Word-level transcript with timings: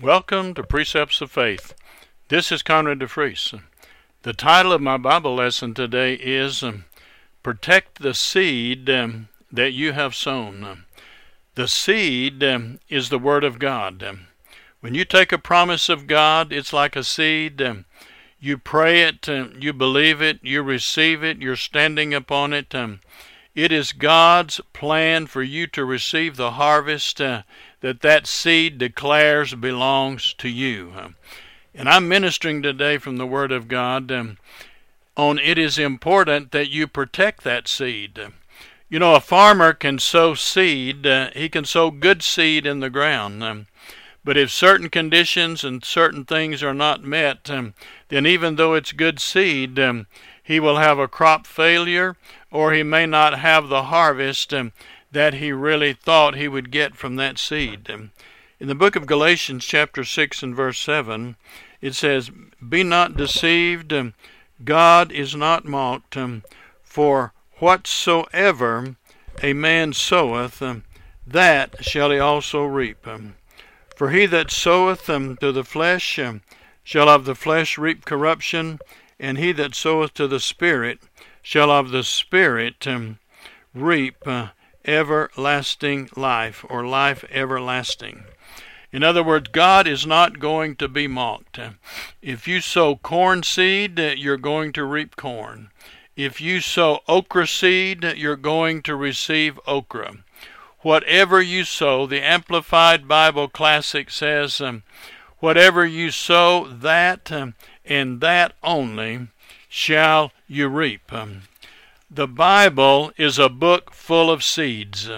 Welcome 0.00 0.54
to 0.54 0.62
Precepts 0.62 1.20
of 1.20 1.30
Faith. 1.30 1.74
This 2.28 2.50
is 2.50 2.62
Conrad 2.62 3.00
DeFries. 3.00 3.60
The 4.22 4.32
title 4.32 4.72
of 4.72 4.80
my 4.80 4.96
Bible 4.96 5.34
lesson 5.34 5.74
today 5.74 6.14
is 6.14 6.62
um, 6.62 6.86
Protect 7.42 8.00
the 8.00 8.14
Seed 8.14 8.88
um, 8.88 9.28
That 9.52 9.72
You 9.72 9.92
Have 9.92 10.14
Sown. 10.14 10.84
The 11.56 11.68
seed 11.68 12.42
um, 12.42 12.80
is 12.88 13.10
the 13.10 13.18
Word 13.18 13.44
of 13.44 13.58
God. 13.58 14.02
Um, 14.02 14.28
when 14.80 14.94
you 14.94 15.04
take 15.04 15.30
a 15.30 15.36
promise 15.36 15.90
of 15.90 16.06
God, 16.06 16.54
it's 16.54 16.72
like 16.72 16.96
a 16.96 17.04
seed. 17.04 17.60
Um, 17.60 17.84
you 18.40 18.56
pray 18.56 19.02
it, 19.02 19.28
um, 19.28 19.56
you 19.60 19.74
believe 19.74 20.22
it, 20.22 20.38
you 20.42 20.62
receive 20.62 21.22
it, 21.22 21.42
you're 21.42 21.54
standing 21.54 22.14
upon 22.14 22.54
it. 22.54 22.74
It 23.54 23.70
is 23.70 23.92
God's 23.92 24.62
plan 24.72 25.26
for 25.26 25.42
you 25.42 25.66
to 25.66 25.84
receive 25.84 26.36
the 26.36 26.52
harvest 26.52 27.20
uh, 27.20 27.42
that 27.82 28.00
that 28.00 28.26
seed 28.26 28.78
declares 28.78 29.54
belongs 29.54 30.34
to 30.38 30.48
you. 30.48 30.92
And 31.74 31.88
I'm 31.88 32.08
ministering 32.08 32.62
today 32.62 32.96
from 32.96 33.16
the 33.16 33.26
Word 33.26 33.52
of 33.52 33.68
God 33.68 34.10
um, 34.10 34.38
on 35.16 35.38
it 35.38 35.58
is 35.58 35.78
important 35.78 36.52
that 36.52 36.70
you 36.70 36.86
protect 36.86 37.44
that 37.44 37.68
seed. 37.68 38.18
You 38.88 38.98
know, 38.98 39.14
a 39.14 39.20
farmer 39.20 39.72
can 39.72 39.98
sow 39.98 40.34
seed, 40.34 41.06
uh, 41.06 41.30
he 41.34 41.48
can 41.48 41.64
sow 41.64 41.90
good 41.90 42.22
seed 42.22 42.66
in 42.66 42.80
the 42.80 42.90
ground. 42.90 43.42
Um, 43.42 43.66
but 44.24 44.36
if 44.36 44.50
certain 44.50 44.88
conditions 44.88 45.64
and 45.64 45.84
certain 45.84 46.24
things 46.24 46.62
are 46.62 46.74
not 46.74 47.02
met, 47.02 47.50
um, 47.50 47.74
then 48.08 48.26
even 48.26 48.56
though 48.56 48.74
it's 48.74 48.92
good 48.92 49.18
seed, 49.18 49.80
he 50.42 50.60
will 50.60 50.76
have 50.76 50.98
a 50.98 51.08
crop 51.08 51.46
failure 51.46 52.16
or 52.50 52.72
he 52.72 52.82
may 52.82 53.06
not 53.06 53.38
have 53.38 53.68
the 53.68 53.84
harvest 53.84 54.52
that 55.12 55.34
he 55.34 55.52
really 55.52 55.92
thought 55.92 56.34
he 56.34 56.48
would 56.48 56.70
get 56.70 56.96
from 56.96 57.16
that 57.16 57.38
seed. 57.38 57.88
In 57.88 58.68
the 58.68 58.74
book 58.74 58.96
of 58.96 59.06
Galatians, 59.06 59.64
chapter 59.64 60.04
6 60.04 60.42
and 60.42 60.56
verse 60.56 60.78
7, 60.78 61.36
it 61.80 61.94
says, 61.94 62.30
Be 62.66 62.82
not 62.82 63.16
deceived, 63.16 63.92
God 64.64 65.12
is 65.12 65.34
not 65.34 65.64
mocked, 65.64 66.16
um, 66.16 66.42
for 66.82 67.32
whatsoever 67.58 68.96
a 69.42 69.52
man 69.52 69.92
soweth, 69.92 70.62
um, 70.62 70.84
that 71.26 71.84
shall 71.84 72.10
he 72.10 72.18
also 72.18 72.64
reap. 72.64 73.06
Um, 73.06 73.34
for 73.96 74.10
he 74.10 74.26
that 74.26 74.50
soweth 74.50 75.06
to 75.06 75.52
the 75.52 75.64
flesh 75.64 76.18
shall 76.84 77.08
of 77.08 77.24
the 77.24 77.34
flesh 77.34 77.78
reap 77.78 78.04
corruption, 78.04 78.78
and 79.18 79.38
he 79.38 79.52
that 79.52 79.74
soweth 79.74 80.14
to 80.14 80.26
the 80.26 80.40
Spirit 80.40 81.00
shall 81.42 81.70
of 81.70 81.90
the 81.90 82.02
Spirit 82.04 82.86
reap 83.74 84.16
uh, 84.26 84.48
everlasting 84.84 86.08
life 86.16 86.64
or 86.68 86.84
life 86.86 87.24
everlasting. 87.30 88.24
In 88.92 89.02
other 89.02 89.22
words, 89.22 89.48
God 89.48 89.86
is 89.86 90.06
not 90.06 90.38
going 90.38 90.76
to 90.76 90.88
be 90.88 91.06
mocked. 91.06 91.58
If 92.20 92.46
you 92.46 92.60
sow 92.60 92.96
corn 92.96 93.42
seed, 93.42 93.98
you're 93.98 94.36
going 94.36 94.72
to 94.72 94.84
reap 94.84 95.16
corn. 95.16 95.70
If 96.14 96.42
you 96.42 96.60
sow 96.60 97.00
okra 97.08 97.46
seed, 97.46 98.04
you're 98.04 98.36
going 98.36 98.82
to 98.82 98.94
receive 98.94 99.58
okra. 99.66 100.16
Whatever 100.80 101.40
you 101.40 101.64
sow, 101.64 102.06
the 102.06 102.20
Amplified 102.20 103.08
Bible 103.08 103.48
Classic 103.48 104.10
says, 104.10 104.60
um, 104.60 104.82
whatever 105.38 105.86
you 105.86 106.10
sow, 106.10 106.66
that 106.66 107.32
um, 107.32 107.54
and 107.84 108.20
that 108.20 108.52
only 108.62 109.28
shall 109.68 110.32
you 110.46 110.68
reap. 110.68 111.10
Um, 111.12 111.42
the 112.14 112.28
Bible 112.28 113.10
is 113.16 113.38
a 113.38 113.48
book 113.48 113.94
full 113.94 114.30
of 114.30 114.44
seeds. 114.44 115.08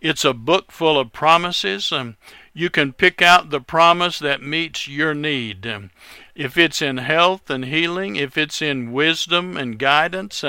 It's 0.00 0.24
a 0.24 0.34
book 0.34 0.72
full 0.72 0.98
of 0.98 1.12
promises. 1.12 1.92
You 2.52 2.68
can 2.68 2.92
pick 2.92 3.22
out 3.22 3.50
the 3.50 3.60
promise 3.60 4.18
that 4.18 4.42
meets 4.42 4.88
your 4.88 5.14
need. 5.14 5.64
If 6.34 6.58
it's 6.58 6.82
in 6.82 6.96
health 6.96 7.48
and 7.48 7.66
healing, 7.66 8.16
if 8.16 8.36
it's 8.36 8.60
in 8.60 8.92
wisdom 8.92 9.56
and 9.56 9.78
guidance, 9.78 10.44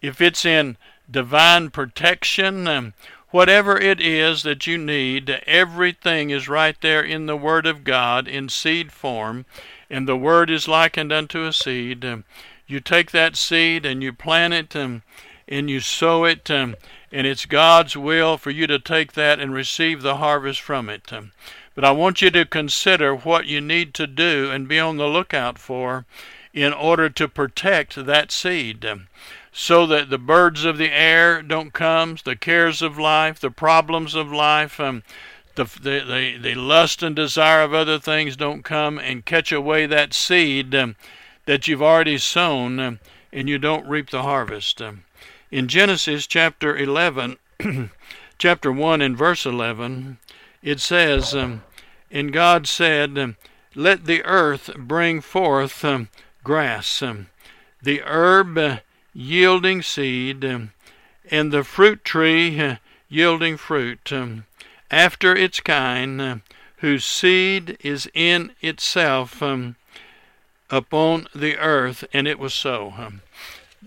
if 0.00 0.20
it's 0.20 0.46
in 0.46 0.76
divine 1.10 1.70
protection, 1.70 2.94
whatever 3.30 3.76
it 3.76 4.00
is 4.00 4.44
that 4.44 4.68
you 4.68 4.78
need, 4.78 5.28
everything 5.46 6.30
is 6.30 6.48
right 6.48 6.80
there 6.80 7.02
in 7.02 7.26
the 7.26 7.36
Word 7.36 7.66
of 7.66 7.82
God 7.82 8.28
in 8.28 8.48
seed 8.48 8.92
form, 8.92 9.46
and 9.90 10.06
the 10.06 10.16
Word 10.16 10.48
is 10.48 10.68
likened 10.68 11.12
unto 11.12 11.44
a 11.44 11.52
seed. 11.52 12.22
You 12.66 12.80
take 12.80 13.10
that 13.10 13.36
seed 13.36 13.84
and 13.84 14.02
you 14.02 14.12
plant 14.12 14.54
it 14.54 14.74
and, 14.74 15.02
and 15.46 15.68
you 15.68 15.80
sow 15.80 16.24
it, 16.24 16.50
um, 16.50 16.76
and 17.12 17.26
it's 17.26 17.46
God's 17.46 17.96
will 17.96 18.38
for 18.38 18.50
you 18.50 18.66
to 18.66 18.78
take 18.78 19.12
that 19.12 19.38
and 19.38 19.52
receive 19.52 20.02
the 20.02 20.16
harvest 20.16 20.60
from 20.60 20.88
it. 20.88 21.12
Um, 21.12 21.32
but 21.74 21.84
I 21.84 21.90
want 21.90 22.22
you 22.22 22.30
to 22.30 22.44
consider 22.44 23.14
what 23.14 23.46
you 23.46 23.60
need 23.60 23.94
to 23.94 24.06
do 24.06 24.50
and 24.50 24.68
be 24.68 24.78
on 24.78 24.96
the 24.96 25.06
lookout 25.06 25.58
for 25.58 26.06
in 26.52 26.72
order 26.72 27.10
to 27.10 27.28
protect 27.28 28.06
that 28.06 28.30
seed. 28.32 28.84
Um, 28.84 29.08
so 29.56 29.86
that 29.86 30.10
the 30.10 30.18
birds 30.18 30.64
of 30.64 30.78
the 30.78 30.90
air 30.90 31.40
don't 31.40 31.72
come, 31.72 32.16
the 32.24 32.34
cares 32.34 32.82
of 32.82 32.98
life, 32.98 33.38
the 33.38 33.52
problems 33.52 34.16
of 34.16 34.32
life, 34.32 34.80
um, 34.80 35.04
the, 35.54 35.64
the, 35.80 36.00
the, 36.00 36.38
the, 36.42 36.54
lust 36.56 37.04
and 37.04 37.14
desire 37.14 37.62
of 37.62 37.72
other 37.72 38.00
things 38.00 38.36
don't 38.36 38.64
come 38.64 38.98
and 38.98 39.24
catch 39.24 39.52
away 39.52 39.86
that 39.86 40.12
seed 40.12 40.74
um, 40.74 40.96
that 41.46 41.68
you've 41.68 41.82
already 41.82 42.18
sown 42.18 42.80
um, 42.80 43.00
and 43.32 43.48
you 43.48 43.58
don't 43.58 43.86
reap 43.86 44.10
the 44.10 44.22
harvest. 44.22 44.80
Um, 44.80 45.04
in 45.50 45.68
Genesis 45.68 46.26
chapter 46.26 46.76
11, 46.76 47.36
chapter 48.38 48.72
1 48.72 49.00
and 49.02 49.16
verse 49.16 49.44
11, 49.44 50.18
it 50.62 50.80
says, 50.80 51.34
um, 51.34 51.62
And 52.10 52.32
God 52.32 52.66
said, 52.66 53.18
um, 53.18 53.36
Let 53.74 54.06
the 54.06 54.24
earth 54.24 54.70
bring 54.76 55.20
forth 55.20 55.84
um, 55.84 56.08
grass, 56.42 57.02
um, 57.02 57.28
the 57.82 58.02
herb 58.02 58.56
uh, 58.56 58.78
yielding 59.12 59.82
seed, 59.82 60.44
um, 60.44 60.72
and 61.30 61.52
the 61.52 61.64
fruit 61.64 62.04
tree 62.04 62.58
uh, 62.60 62.76
yielding 63.08 63.56
fruit, 63.56 64.10
after 64.90 65.36
its 65.36 65.60
kind, 65.60 66.20
uh, 66.20 66.36
whose 66.78 67.04
seed 67.04 67.76
is 67.80 68.10
in 68.14 68.52
itself 68.60 69.42
upon 70.74 71.28
the 71.34 71.56
earth, 71.56 72.04
and 72.12 72.26
it 72.26 72.38
was 72.38 72.54
so. 72.54 72.94
Um, 72.98 73.22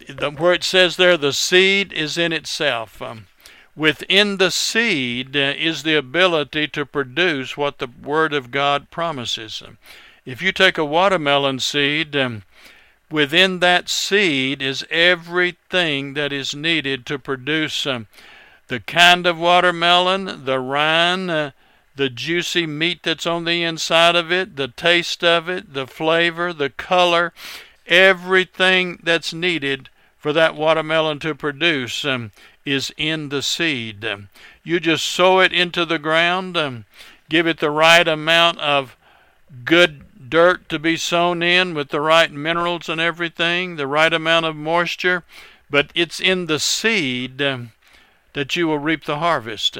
the, 0.07 0.31
where 0.31 0.53
it 0.53 0.63
says 0.63 0.95
there, 0.95 1.17
the 1.17 1.33
seed 1.33 1.91
is 1.91 2.17
in 2.17 2.31
itself. 2.31 3.01
Um, 3.01 3.27
within 3.75 4.37
the 4.37 4.51
seed 4.51 5.35
uh, 5.35 5.53
is 5.57 5.83
the 5.83 5.95
ability 5.95 6.67
to 6.69 6.85
produce 6.85 7.57
what 7.57 7.79
the 7.79 7.89
Word 8.03 8.33
of 8.33 8.51
God 8.51 8.89
promises. 8.89 9.61
Um, 9.65 9.77
if 10.25 10.41
you 10.41 10.51
take 10.51 10.77
a 10.77 10.85
watermelon 10.85 11.59
seed, 11.59 12.15
um, 12.15 12.43
within 13.11 13.59
that 13.59 13.89
seed 13.89 14.61
is 14.61 14.85
everything 14.89 16.13
that 16.13 16.31
is 16.31 16.53
needed 16.53 17.05
to 17.07 17.19
produce 17.19 17.85
um, 17.85 18.07
the 18.67 18.79
kind 18.79 19.25
of 19.25 19.37
watermelon, 19.37 20.45
the 20.45 20.59
rind, 20.59 21.31
uh, 21.31 21.51
the 21.97 22.09
juicy 22.09 22.65
meat 22.65 23.01
that's 23.03 23.25
on 23.25 23.43
the 23.43 23.63
inside 23.63 24.15
of 24.15 24.31
it, 24.31 24.55
the 24.55 24.67
taste 24.67 25.23
of 25.23 25.49
it, 25.49 25.73
the 25.73 25.87
flavor, 25.87 26.53
the 26.53 26.69
color, 26.69 27.33
everything 27.87 28.99
that's 29.03 29.33
needed 29.33 29.89
for 30.17 30.31
that 30.31 30.55
watermelon 30.55 31.19
to 31.19 31.33
produce 31.33 32.05
um, 32.05 32.31
is 32.65 32.93
in 32.97 33.29
the 33.29 33.41
seed. 33.41 34.05
Um, 34.05 34.29
you 34.63 34.79
just 34.79 35.05
sow 35.05 35.39
it 35.39 35.51
into 35.51 35.85
the 35.85 35.99
ground, 35.99 36.55
um, 36.55 36.85
give 37.29 37.47
it 37.47 37.59
the 37.59 37.71
right 37.71 38.07
amount 38.07 38.59
of 38.59 38.95
good 39.65 40.29
dirt 40.29 40.69
to 40.69 40.77
be 40.77 40.97
sown 40.97 41.41
in 41.41 41.73
with 41.73 41.89
the 41.89 42.01
right 42.01 42.31
minerals 42.31 42.89
and 42.89 43.01
everything, 43.01 43.75
the 43.75 43.87
right 43.87 44.13
amount 44.13 44.45
of 44.45 44.55
moisture, 44.55 45.23
but 45.69 45.89
it's 45.95 46.19
in 46.19 46.45
the 46.45 46.59
seed 46.59 47.41
um, 47.41 47.71
that 48.33 48.55
you 48.55 48.67
will 48.67 48.79
reap 48.79 49.05
the 49.05 49.17
harvest. 49.17 49.77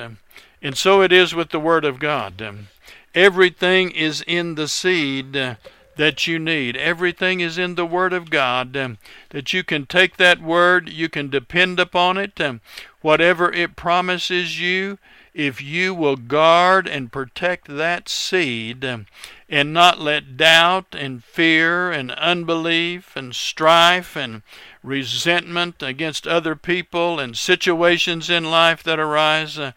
And 0.67 0.77
so 0.77 1.01
it 1.01 1.13
is 1.13 1.33
with 1.33 1.51
the 1.51 1.61
Word 1.61 1.85
of 1.85 1.97
God. 1.97 2.41
Um, 2.41 2.67
everything 3.15 3.89
is 3.89 4.21
in 4.27 4.55
the 4.55 4.67
seed 4.67 5.37
uh, 5.37 5.55
that 5.95 6.27
you 6.27 6.39
need. 6.39 6.75
Everything 6.75 7.39
is 7.39 7.57
in 7.57 7.75
the 7.75 7.85
Word 7.85 8.11
of 8.11 8.29
God. 8.29 8.75
Um, 8.75 8.97
that 9.29 9.53
you 9.53 9.63
can 9.63 9.85
take 9.85 10.17
that 10.17 10.41
Word, 10.41 10.89
you 10.89 11.07
can 11.07 11.29
depend 11.29 11.79
upon 11.79 12.17
it. 12.17 12.41
Um, 12.41 12.59
whatever 12.99 13.49
it 13.49 13.77
promises 13.77 14.59
you, 14.59 14.97
if 15.33 15.61
you 15.61 15.93
will 15.93 16.17
guard 16.17 16.85
and 16.85 17.13
protect 17.13 17.69
that 17.69 18.09
seed 18.09 18.83
and 18.83 19.73
not 19.73 20.01
let 20.01 20.35
doubt 20.35 20.87
and 20.91 21.23
fear 21.23 21.93
and 21.93 22.11
unbelief 22.11 23.15
and 23.15 23.33
strife 23.33 24.17
and 24.17 24.41
resentment 24.83 25.81
against 25.81 26.27
other 26.27 26.57
people 26.57 27.21
and 27.21 27.37
situations 27.37 28.29
in 28.29 28.51
life 28.51 28.83
that 28.83 28.99
arise. 28.99 29.57
Uh, 29.57 29.71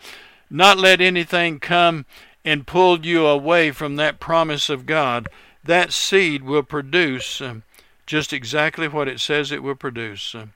not 0.50 0.78
let 0.78 1.00
anything 1.00 1.60
come 1.60 2.04
and 2.44 2.66
pull 2.66 3.04
you 3.06 3.26
away 3.26 3.70
from 3.70 3.96
that 3.96 4.20
promise 4.20 4.68
of 4.68 4.86
God. 4.86 5.28
That 5.62 5.92
seed 5.92 6.42
will 6.42 6.62
produce 6.62 7.40
um, 7.40 7.62
just 8.06 8.32
exactly 8.32 8.88
what 8.88 9.08
it 9.08 9.20
says 9.20 9.52
it 9.52 9.62
will 9.62 9.74
produce. 9.74 10.34
Uh, 10.34 10.46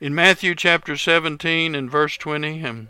in 0.00 0.14
Matthew 0.14 0.54
chapter 0.54 0.96
17 0.96 1.74
and 1.74 1.90
verse 1.90 2.16
20, 2.16 2.64
um, 2.64 2.88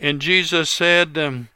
and 0.00 0.20
Jesus 0.20 0.70
said 0.70 1.16
um, 1.16 1.48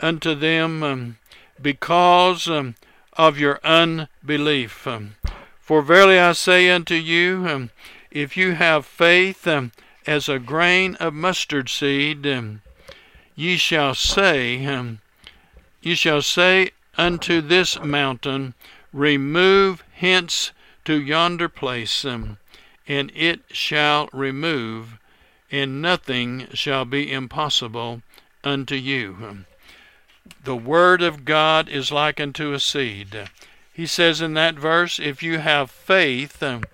unto 0.00 0.34
them, 0.34 0.82
um, 0.82 1.18
Because 1.60 2.48
um, 2.48 2.74
of 3.14 3.38
your 3.38 3.60
unbelief. 3.64 4.86
Um, 4.86 5.14
for 5.60 5.82
verily 5.82 6.18
I 6.18 6.32
say 6.32 6.70
unto 6.70 6.94
you, 6.94 7.46
um, 7.48 7.70
if 8.10 8.36
you 8.36 8.52
have 8.52 8.86
faith 8.86 9.46
um, 9.46 9.72
as 10.06 10.28
a 10.28 10.38
grain 10.38 10.94
of 10.96 11.14
mustard 11.14 11.68
seed, 11.68 12.26
um, 12.26 12.62
ye 13.38 13.56
shall 13.56 13.94
say, 13.94 14.66
um, 14.66 14.98
ye 15.80 15.94
shall 15.94 16.20
say 16.20 16.72
unto 16.96 17.40
this 17.40 17.78
mountain, 17.78 18.52
Remove 18.92 19.84
hence 19.92 20.50
to 20.84 21.00
yonder 21.00 21.48
place, 21.48 22.04
um, 22.04 22.38
and 22.88 23.12
it 23.14 23.40
shall 23.52 24.08
remove, 24.12 24.98
and 25.52 25.80
nothing 25.80 26.48
shall 26.52 26.84
be 26.84 27.12
impossible 27.12 28.02
unto 28.42 28.74
you. 28.74 29.44
The 30.42 30.56
word 30.56 31.00
of 31.00 31.24
God 31.24 31.68
is 31.68 31.92
like 31.92 32.18
unto 32.18 32.52
a 32.52 32.58
seed. 32.58 33.30
He 33.72 33.86
says 33.86 34.20
in 34.20 34.34
that 34.34 34.56
verse, 34.56 34.98
if 34.98 35.22
you 35.22 35.38
have 35.38 35.70
faith, 35.70 36.42
um, 36.42 36.64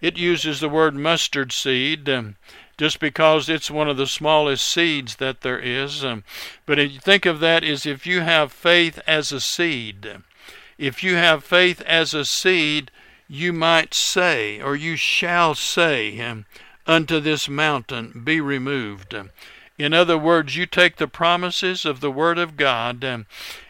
it 0.00 0.16
uses 0.16 0.60
the 0.60 0.68
word 0.68 0.94
mustard 0.94 1.50
seed 1.50 2.08
um, 2.08 2.36
just 2.78 3.00
because 3.00 3.48
it's 3.48 3.70
one 3.70 3.88
of 3.88 3.96
the 3.96 4.06
smallest 4.06 4.66
seeds 4.66 5.16
that 5.16 5.42
there 5.42 5.58
is. 5.58 6.04
Um, 6.04 6.24
but 6.66 6.78
think 7.02 7.26
of 7.26 7.40
that 7.40 7.64
as 7.64 7.86
if 7.86 8.06
you 8.06 8.20
have 8.20 8.52
faith 8.52 9.00
as 9.06 9.32
a 9.32 9.40
seed, 9.40 10.18
if 10.78 11.04
you 11.04 11.16
have 11.16 11.44
faith 11.44 11.80
as 11.82 12.14
a 12.14 12.24
seed, 12.24 12.90
you 13.28 13.52
might 13.52 13.94
say, 13.94 14.60
or 14.60 14.74
you 14.74 14.96
shall 14.96 15.54
say, 15.54 16.20
um, 16.20 16.44
unto 16.86 17.20
this 17.20 17.48
mountain, 17.48 18.22
be 18.24 18.40
removed. 18.40 19.14
In 19.78 19.94
other 19.94 20.18
words, 20.18 20.56
you 20.56 20.66
take 20.66 20.96
the 20.96 21.08
promises 21.08 21.84
of 21.84 22.00
the 22.00 22.10
Word 22.10 22.38
of 22.38 22.56
God 22.56 23.04
um, 23.04 23.26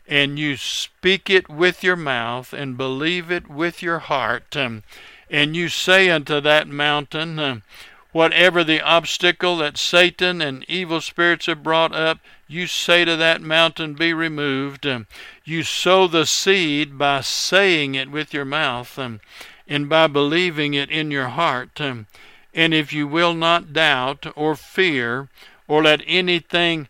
and 0.09 0.39
you 0.39 0.57
speak 0.57 1.31
it 1.31 1.49
with 1.49 1.83
your 1.85 1.97
mouth 1.97 2.53
and 2.53 2.77
believe 2.77 3.31
it 3.31 3.49
with 3.49 3.83
your 3.83 4.01
heart, 4.01 4.57
um, 4.57 4.83
and 5.31 5.57
you 5.57 5.69
say 5.69 6.11
unto 6.11 6.41
that 6.41 6.69
mountain, 6.69 7.39
um, 7.39 7.63
whatever 8.13 8.63
the 8.63 8.81
obstacle 8.81 9.57
that 9.57 9.77
Satan 9.77 10.41
and 10.41 10.65
evil 10.69 11.01
spirits 11.01 11.47
have 11.47 11.63
brought 11.63 11.95
up, 11.95 12.19
you 12.47 12.67
say 12.67 13.05
to 13.05 13.17
that 13.17 13.41
mountain, 13.41 13.95
Be 13.95 14.13
removed. 14.13 14.87
Um, 14.87 15.07
you 15.45 15.63
sow 15.63 16.07
the 16.07 16.27
seed 16.27 16.97
by 16.97 17.23
saying 17.23 17.95
it 17.95 18.11
with 18.11 18.33
your 18.33 18.45
mouth 18.45 18.99
um, 18.99 19.21
and 19.67 19.89
by 19.89 20.07
believing 20.07 20.75
it 20.75 20.91
in 20.91 21.11
your 21.11 21.29
heart. 21.29 21.81
Um, 21.81 22.07
and 22.55 22.75
if 22.75 22.93
you 22.93 23.07
will 23.07 23.35
not 23.35 23.73
doubt 23.73 24.27
or 24.37 24.55
fear 24.55 25.29
or 25.67 25.83
let 25.83 26.03
anything 26.07 26.89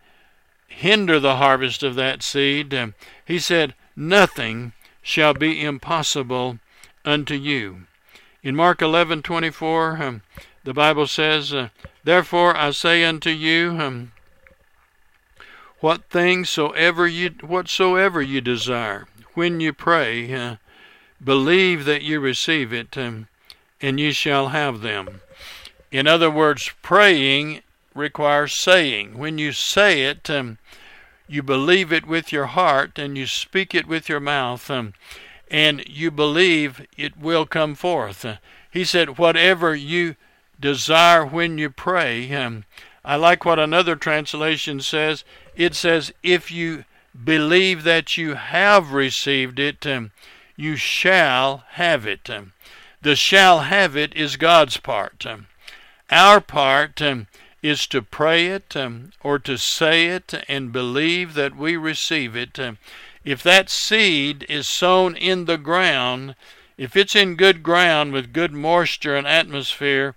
hinder 0.66 1.20
the 1.20 1.36
harvest 1.36 1.82
of 1.82 1.94
that 1.94 2.22
seed, 2.22 2.76
he 3.24 3.38
said, 3.38 3.74
Nothing 3.94 4.72
shall 5.02 5.34
be 5.34 5.62
impossible 5.62 6.58
unto 7.04 7.34
you. 7.34 7.86
In 8.42 8.56
Mark 8.56 8.80
11:24, 8.80 10.00
um, 10.00 10.22
the 10.64 10.74
Bible 10.74 11.06
says, 11.06 11.52
uh, 11.52 11.68
Therefore 12.04 12.56
I 12.56 12.70
say 12.70 13.04
unto 13.04 13.30
you, 13.30 13.76
um, 13.78 14.12
what 15.80 16.04
things 16.04 16.48
soever 16.50 17.06
you 17.08 17.30
whatsoever 17.40 18.22
you 18.22 18.40
desire, 18.40 19.06
when 19.34 19.60
you 19.60 19.72
pray, 19.72 20.32
uh, 20.32 20.56
believe 21.22 21.84
that 21.84 22.02
you 22.02 22.20
receive 22.20 22.72
it, 22.72 22.96
um, 22.96 23.26
and 23.80 23.98
ye 23.98 24.12
shall 24.12 24.48
have 24.48 24.80
them. 24.80 25.20
In 25.90 26.06
other 26.06 26.30
words, 26.30 26.70
praying 26.82 27.62
requires 27.94 28.54
saying. 28.54 29.18
When 29.18 29.38
you 29.38 29.52
say 29.52 30.04
it, 30.04 30.30
um, 30.30 30.58
you 31.28 31.42
believe 31.42 31.92
it 31.92 32.06
with 32.06 32.32
your 32.32 32.46
heart 32.46 32.98
and 32.98 33.16
you 33.18 33.26
speak 33.26 33.74
it 33.74 33.86
with 33.86 34.08
your 34.08 34.20
mouth, 34.20 34.70
um, 34.70 34.94
and 35.50 35.84
you 35.88 36.10
believe 36.10 36.86
it 36.96 37.16
will 37.16 37.46
come 37.46 37.74
forth. 37.74 38.24
He 38.70 38.84
said, 38.84 39.18
Whatever 39.18 39.74
you 39.74 40.16
desire 40.62 41.26
when 41.26 41.58
you 41.58 41.68
pray, 41.68 42.32
um, 42.32 42.64
I 43.04 43.16
like 43.16 43.44
what 43.44 43.58
another 43.58 43.96
translation 43.96 44.80
says. 44.80 45.24
It 45.54 45.74
says, 45.74 46.14
if 46.22 46.50
you 46.50 46.84
believe 47.24 47.82
that 47.84 48.16
you 48.16 48.34
have 48.34 48.92
received 48.92 49.58
it, 49.58 49.86
um, 49.86 50.12
you 50.56 50.76
shall 50.76 51.64
have 51.72 52.06
it. 52.06 52.30
Um, 52.30 52.52
the 53.02 53.16
shall 53.16 53.60
have 53.60 53.96
it 53.96 54.14
is 54.14 54.36
God's 54.36 54.78
part. 54.78 55.26
Um, 55.26 55.48
our 56.10 56.40
part 56.40 57.02
um, 57.02 57.26
is 57.62 57.86
to 57.88 58.00
pray 58.00 58.46
it 58.46 58.76
um, 58.76 59.12
or 59.22 59.38
to 59.40 59.58
say 59.58 60.06
it 60.06 60.32
and 60.48 60.72
believe 60.72 61.34
that 61.34 61.56
we 61.56 61.76
receive 61.76 62.36
it. 62.36 62.58
If 63.24 63.42
that 63.42 63.70
seed 63.70 64.46
is 64.48 64.68
sown 64.68 65.16
in 65.16 65.44
the 65.44 65.58
ground, 65.58 66.34
if 66.76 66.96
it's 66.96 67.14
in 67.14 67.36
good 67.36 67.62
ground 67.62 68.12
with 68.12 68.32
good 68.32 68.52
moisture 68.52 69.16
and 69.16 69.26
atmosphere, 69.26 70.14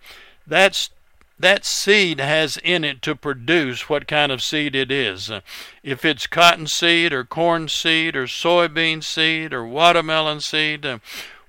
that's 0.48 0.90
that 1.38 1.66
seed 1.66 2.20
has 2.20 2.58
in 2.64 2.84
it 2.86 3.02
to 3.02 3.16
produce 3.16 3.90
what 3.90 4.08
kind 4.08 4.32
of 4.32 4.42
seed 4.42 4.74
it 4.74 4.90
is. 4.90 5.30
If 5.84 6.06
it's 6.06 6.28
cotton 6.28 6.68
seed 6.68 7.12
or 7.12 7.26
corn 7.26 7.68
seed 7.68 8.16
or 8.16 8.26
soybean 8.26 9.04
seed 9.04 9.54
or 9.54 9.66
watermelon 9.66 10.40
seed, 10.40 10.86
uh, 10.86 11.00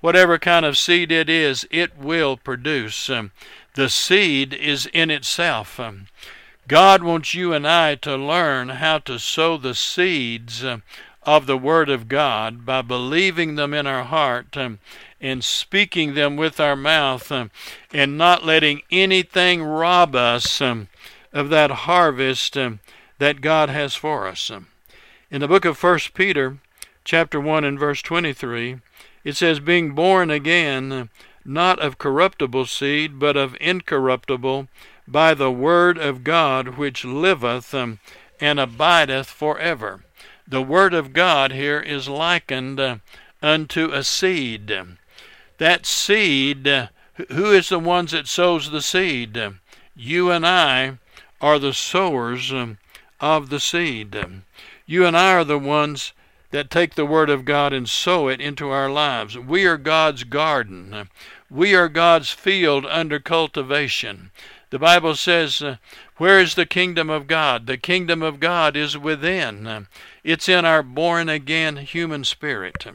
whatever 0.01 0.37
kind 0.37 0.65
of 0.65 0.77
seed 0.77 1.11
it 1.11 1.29
is, 1.29 1.65
it 1.71 1.97
will 1.97 2.35
produce. 2.35 3.09
Um, 3.09 3.31
the 3.75 3.89
seed 3.89 4.53
is 4.53 4.87
in 4.87 5.09
itself. 5.09 5.79
Um, 5.79 6.07
God 6.67 7.01
wants 7.01 7.33
you 7.33 7.53
and 7.53 7.65
I 7.65 7.95
to 7.95 8.17
learn 8.17 8.69
how 8.69 8.99
to 8.99 9.17
sow 9.17 9.55
the 9.55 9.73
seeds 9.73 10.65
uh, 10.65 10.79
of 11.27 11.45
the 11.45 11.57
Word 11.57 11.89
of 11.89 12.07
God 12.07 12.65
by 12.65 12.81
believing 12.81 13.55
them 13.55 13.73
in 13.73 13.85
our 13.85 14.05
heart 14.05 14.55
um, 14.55 14.79
and 15.19 15.43
speaking 15.43 16.13
them 16.13 16.37
with 16.37 16.57
our 16.57 16.77
mouth 16.77 17.29
um, 17.33 17.51
and 17.91 18.17
not 18.17 18.45
letting 18.45 18.81
anything 18.89 19.61
rob 19.61 20.15
us 20.15 20.61
um, 20.61 20.87
of 21.33 21.49
that 21.49 21.69
harvest 21.69 22.57
um, 22.57 22.79
that 23.19 23.41
God 23.41 23.67
has 23.67 23.93
for 23.93 24.25
us. 24.25 24.49
Um. 24.49 24.67
In 25.29 25.41
the 25.41 25.49
book 25.49 25.65
of 25.65 25.83
1 25.83 25.99
Peter, 26.13 26.59
chapter 27.03 27.41
1 27.41 27.65
and 27.65 27.77
verse 27.77 28.01
23, 28.01 28.77
it 29.25 29.35
says, 29.35 29.59
Being 29.59 29.93
born 29.93 30.31
again, 30.31 31.09
not 31.43 31.77
of 31.79 31.97
corruptible 31.97 32.67
seed, 32.67 33.19
but 33.19 33.35
of 33.35 33.57
incorruptible, 33.59 34.69
by 35.05 35.33
the 35.33 35.51
word 35.51 35.97
of 35.97 36.23
God 36.23 36.77
which 36.77 37.03
liveth 37.03 37.73
um, 37.73 37.99
and 38.39 38.61
abideth 38.61 39.27
forever. 39.27 40.05
The 40.47 40.61
word 40.61 40.93
of 40.93 41.13
God 41.13 41.51
here 41.51 41.79
is 41.79 42.07
likened 42.07 42.79
uh, 42.79 42.97
unto 43.41 43.91
a 43.91 44.03
seed 44.03 44.71
that 45.57 45.85
seed, 45.85 46.67
uh, 46.67 46.87
who 47.29 47.51
is 47.51 47.69
the 47.69 47.79
ones 47.79 48.11
that 48.11 48.27
sows 48.27 48.69
the 48.69 48.81
seed? 48.81 49.39
You 49.95 50.31
and 50.31 50.45
I 50.45 50.99
are 51.41 51.59
the 51.59 51.73
sowers 51.73 52.51
um, 52.51 52.77
of 53.19 53.49
the 53.49 53.59
seed. 53.59 54.15
You 54.85 55.05
and 55.05 55.17
I 55.17 55.33
are 55.33 55.43
the 55.43 55.57
ones 55.59 56.13
that 56.51 56.69
take 56.69 56.95
the 56.95 57.05
Word 57.05 57.29
of 57.29 57.43
God 57.43 57.73
and 57.73 57.89
sow 57.89 58.27
it 58.27 58.39
into 58.39 58.69
our 58.69 58.89
lives. 58.89 59.37
We 59.37 59.65
are 59.65 59.77
God's 59.77 60.23
garden. 60.23 61.09
We 61.49 61.75
are 61.75 61.89
God's 61.89 62.31
field 62.31 62.85
under 62.85 63.19
cultivation. 63.19 64.31
The 64.69 64.79
Bible 64.79 65.15
says, 65.15 65.61
uh, 65.61 65.77
Where 66.17 66.39
is 66.39 66.55
the 66.55 66.65
kingdom 66.65 67.09
of 67.09 67.27
God? 67.27 67.67
The 67.67 67.77
kingdom 67.77 68.21
of 68.21 68.39
God 68.39 68.75
is 68.75 68.97
within. 68.97 69.87
It's 70.23 70.49
in 70.49 70.65
our 70.65 70.83
born 70.83 71.29
again 71.29 71.77
human 71.77 72.23
spirit. 72.23 72.85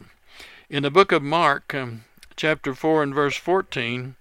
In 0.68 0.82
the 0.82 0.90
book 0.90 1.12
of 1.12 1.22
Mark, 1.22 1.74
um, 1.74 2.04
chapter 2.36 2.74
4 2.74 3.02
and 3.02 3.14
verse 3.14 3.36
14, 3.36 4.16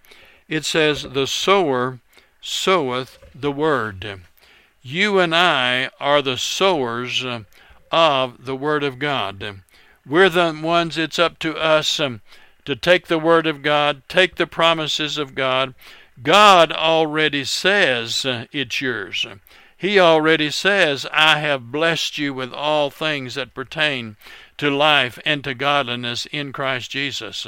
it 0.47 0.65
says, 0.65 1.03
The 1.03 1.27
sower 1.27 1.99
soweth 2.41 3.17
the 3.35 3.51
word. 3.51 4.21
You 4.83 5.19
and 5.19 5.35
I 5.35 5.91
are 5.99 6.21
the 6.21 6.37
sowers 6.37 7.23
uh, 7.23 7.41
of 7.91 8.45
the 8.45 8.55
Word 8.55 8.83
of 8.83 8.97
God. 8.97 9.61
We're 10.05 10.29
the 10.29 10.59
ones 10.61 10.97
it's 10.97 11.19
up 11.19 11.37
to 11.39 11.55
us 11.55 11.99
um, 11.99 12.21
to 12.65 12.75
take 12.75 13.07
the 13.07 13.19
Word 13.19 13.45
of 13.45 13.61
God, 13.61 14.01
take 14.09 14.35
the 14.35 14.47
promises 14.47 15.19
of 15.19 15.35
God. 15.35 15.75
God 16.23 16.71
already 16.71 17.43
says 17.43 18.25
uh, 18.25 18.45
it's 18.51 18.81
yours. 18.81 19.25
He 19.75 19.99
already 19.99 20.51
says, 20.51 21.07
I 21.11 21.39
have 21.39 21.71
blessed 21.71 22.17
you 22.17 22.33
with 22.33 22.53
all 22.53 22.91
things 22.91 23.35
that 23.35 23.55
pertain 23.55 24.15
to 24.57 24.69
life 24.69 25.17
and 25.25 25.43
to 25.43 25.55
godliness 25.55 26.27
in 26.31 26.53
Christ 26.53 26.91
Jesus. 26.91 27.47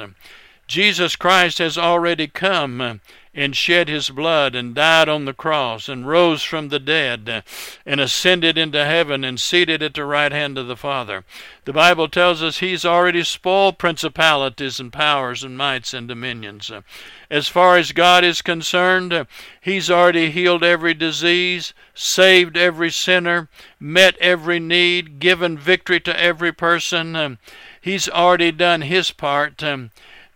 Jesus 0.66 1.16
Christ 1.16 1.60
has 1.60 1.78
already 1.78 2.28
come 2.28 3.02
and 3.36 3.56
shed 3.56 3.90
his 3.90 4.10
blood 4.10 4.54
and 4.56 4.76
died 4.76 5.10
on 5.10 5.26
the 5.26 5.34
cross 5.34 5.90
and 5.90 6.08
rose 6.08 6.44
from 6.44 6.70
the 6.70 6.80
dead 6.80 7.44
and 7.86 8.00
ascended 8.00 8.58
into 8.58 8.86
heaven 8.86 9.24
and 9.24 9.40
seated 9.40 9.82
at 9.82 9.96
the 9.96 10.06
right 10.06 10.32
hand 10.32 10.58
of 10.58 10.68
the 10.68 10.78
Father. 10.78 11.24
The 11.66 11.74
Bible 11.74 12.08
tells 12.08 12.44
us 12.44 12.60
he's 12.60 12.86
already 12.86 13.24
spoiled 13.24 13.80
principalities 13.80 14.80
and 14.80 14.94
powers 14.94 15.44
and 15.44 15.58
mights 15.58 15.94
and 15.94 16.08
dominions. 16.08 16.72
As 17.32 17.48
far 17.48 17.78
as 17.78 17.92
God 17.92 18.24
is 18.24 18.42
concerned, 18.42 19.26
he's 19.60 19.90
already 19.90 20.30
healed 20.30 20.64
every 20.64 20.94
disease, 20.94 21.74
saved 21.96 22.56
every 22.56 22.92
sinner, 22.92 23.50
met 23.80 24.16
every 24.20 24.60
need, 24.60 25.20
given 25.20 25.58
victory 25.58 26.00
to 26.02 26.20
every 26.20 26.52
person. 26.52 27.40
He's 27.82 28.08
already 28.08 28.52
done 28.52 28.82
his 28.82 29.10
part. 29.12 29.64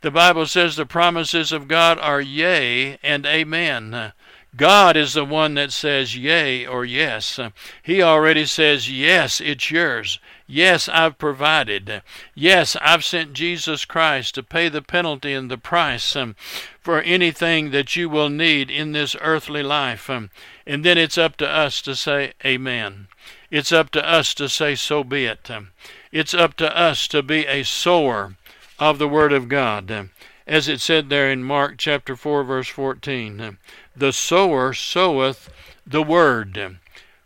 The 0.02 0.12
Bible 0.12 0.46
says 0.46 0.76
the 0.76 0.86
promises 0.86 1.52
of 1.52 1.68
God 1.68 1.98
are 1.98 2.22
yea 2.22 3.00
and 3.02 3.26
amen. 3.26 4.14
God 4.56 4.96
is 4.98 5.14
the 5.14 5.26
one 5.26 5.54
that 5.56 5.72
says 5.72 6.16
yea 6.16 6.66
or 6.66 6.86
yes. 6.86 7.40
He 7.84 8.02
already 8.02 8.46
says, 8.46 8.90
Yes, 8.90 9.40
it's 9.40 9.70
yours. 9.70 10.20
Yes, 10.48 10.88
I've 10.88 11.18
provided. 11.18 12.02
Yes, 12.34 12.76
I've 12.82 13.04
sent 13.04 13.34
Jesus 13.34 13.86
Christ 13.86 14.36
to 14.36 14.44
pay 14.44 14.70
the 14.70 14.82
penalty 14.82 15.34
and 15.34 15.52
the 15.52 15.58
price 15.58 16.16
um, 16.16 16.36
for 16.80 17.02
anything 17.02 17.72
that 17.72 17.96
you 17.96 18.10
will 18.10 18.30
need 18.30 18.72
in 18.72 18.94
this 18.94 19.16
earthly 19.20 19.62
life. 19.62 20.10
Um, 20.10 20.32
and 20.66 20.84
then 20.84 20.98
it's 20.98 21.18
up 21.18 21.38
to 21.38 21.48
us 21.48 21.82
to 21.84 21.96
say, 21.96 22.34
Amen. 22.46 23.08
It's 23.52 23.72
up 23.72 23.92
to 23.92 24.10
us 24.10 24.34
to 24.36 24.48
say, 24.50 24.74
So 24.76 25.04
be 25.04 25.26
it. 25.26 25.52
Um, 25.52 25.70
it's 26.12 26.34
up 26.34 26.56
to 26.58 26.78
us 26.78 27.08
to 27.10 27.22
be 27.22 27.46
a 27.46 27.64
sower 27.64 28.36
of 28.80 29.00
the 29.00 29.08
Word 29.08 29.34
of 29.34 29.50
God. 29.50 29.92
Um, 29.92 30.12
as 30.46 30.68
it 30.68 30.80
said 30.80 31.10
there 31.10 31.30
in 31.30 31.44
Mark 31.44 31.76
chapter 31.78 32.16
4, 32.16 32.44
verse 32.44 32.70
14, 32.70 33.42
um, 33.42 33.58
the 33.96 34.14
sower 34.14 34.74
soweth 34.74 35.50
the 35.86 36.04
Word. 36.04 36.78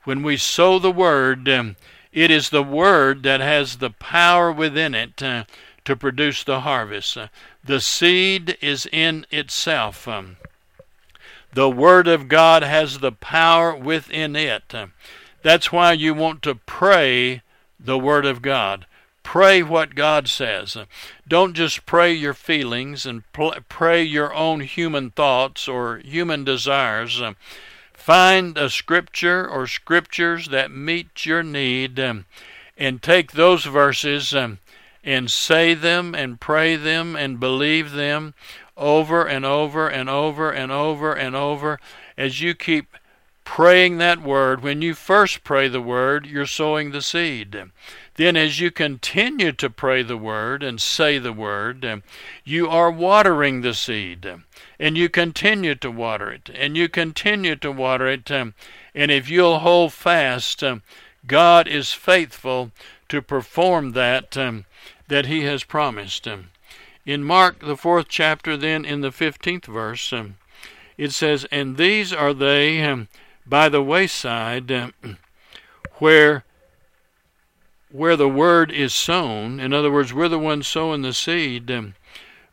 When 0.03 0.23
we 0.23 0.37
sow 0.37 0.79
the 0.79 0.91
Word, 0.91 1.47
um, 1.47 1.75
it 2.11 2.31
is 2.31 2.49
the 2.49 2.63
Word 2.63 3.23
that 3.23 3.39
has 3.39 3.77
the 3.77 3.91
power 3.91 4.51
within 4.51 4.95
it 4.95 5.21
uh, 5.21 5.43
to 5.85 5.95
produce 5.95 6.43
the 6.43 6.61
harvest. 6.61 7.17
Uh, 7.17 7.27
the 7.63 7.79
seed 7.79 8.57
is 8.61 8.87
in 8.91 9.25
itself. 9.29 10.07
Um, 10.07 10.37
the 11.53 11.69
Word 11.69 12.07
of 12.07 12.27
God 12.27 12.63
has 12.63 12.99
the 12.99 13.11
power 13.11 13.75
within 13.75 14.35
it. 14.35 14.73
Uh, 14.73 14.87
that's 15.43 15.71
why 15.71 15.93
you 15.93 16.13
want 16.13 16.41
to 16.43 16.55
pray 16.55 17.41
the 17.79 17.97
Word 17.97 18.25
of 18.25 18.41
God. 18.41 18.85
Pray 19.23 19.63
what 19.63 19.95
God 19.95 20.27
says. 20.27 20.77
Don't 21.27 21.53
just 21.53 21.85
pray 21.85 22.11
your 22.11 22.33
feelings 22.33 23.05
and 23.05 23.23
pray 23.69 24.03
your 24.03 24.33
own 24.33 24.61
human 24.61 25.11
thoughts 25.11 25.67
or 25.67 25.97
human 25.97 26.43
desires. 26.43 27.21
Find 27.93 28.57
a 28.57 28.69
scripture 28.69 29.47
or 29.47 29.67
scriptures 29.67 30.47
that 30.49 30.71
meet 30.71 31.25
your 31.25 31.43
need 31.43 31.99
and 31.99 33.01
take 33.01 33.31
those 33.33 33.65
verses 33.65 34.33
and 34.33 35.31
say 35.31 35.73
them 35.75 36.13
and 36.15 36.41
pray 36.41 36.75
them 36.75 37.15
and 37.15 37.39
believe 37.39 37.91
them 37.91 38.33
over 38.75 39.27
and 39.27 39.45
over 39.45 39.87
and 39.87 40.09
over 40.09 40.51
and 40.51 40.71
over 40.71 41.13
and 41.13 41.35
over 41.35 41.79
as 42.17 42.41
you 42.41 42.55
keep 42.55 42.97
praying 43.43 43.97
that 43.99 44.21
word. 44.21 44.63
When 44.63 44.81
you 44.81 44.93
first 44.95 45.43
pray 45.43 45.67
the 45.67 45.81
word, 45.81 46.25
you're 46.25 46.45
sowing 46.45 46.91
the 46.91 47.01
seed. 47.01 47.55
Then, 48.15 48.35
as 48.37 48.59
you 48.59 48.71
continue 48.71 49.51
to 49.53 49.69
pray 49.69 50.03
the 50.03 50.17
word 50.17 50.63
and 50.63 50.81
say 50.81 51.17
the 51.17 51.33
word, 51.33 51.85
um, 51.85 52.03
you 52.43 52.67
are 52.69 52.91
watering 52.91 53.61
the 53.61 53.73
seed 53.73 54.27
and 54.79 54.97
you 54.97 55.09
continue 55.09 55.75
to 55.75 55.91
water 55.91 56.31
it, 56.31 56.49
and 56.53 56.75
you 56.75 56.89
continue 56.89 57.55
to 57.57 57.71
water 57.71 58.07
it, 58.07 58.29
um, 58.31 58.53
and 58.95 59.11
if 59.11 59.29
you'll 59.29 59.59
hold 59.59 59.93
fast, 59.93 60.63
um, 60.63 60.81
God 61.27 61.67
is 61.67 61.93
faithful 61.93 62.71
to 63.09 63.21
perform 63.21 63.91
that 63.93 64.35
um, 64.37 64.65
that 65.07 65.27
He 65.27 65.43
has 65.43 65.63
promised. 65.63 66.27
Um. 66.27 66.49
in 67.05 67.23
Mark, 67.23 67.59
the 67.59 67.77
fourth 67.77 68.07
chapter, 68.09 68.57
then 68.57 68.85
in 68.85 69.01
the 69.01 69.11
fifteenth 69.11 69.65
verse, 69.65 70.11
um, 70.13 70.35
it 70.97 71.11
says, 71.11 71.45
And 71.51 71.77
these 71.77 72.11
are 72.13 72.33
they 72.33 72.81
um, 72.83 73.07
by 73.45 73.69
the 73.69 73.83
wayside 73.83 74.71
where 75.99 76.43
where 77.91 78.15
the 78.15 78.29
word 78.29 78.71
is 78.71 78.93
sown. 78.93 79.59
In 79.59 79.73
other 79.73 79.91
words, 79.91 80.13
we're 80.13 80.27
the 80.27 80.39
ones 80.39 80.67
sowing 80.67 81.01
the 81.01 81.13
seed. 81.13 81.71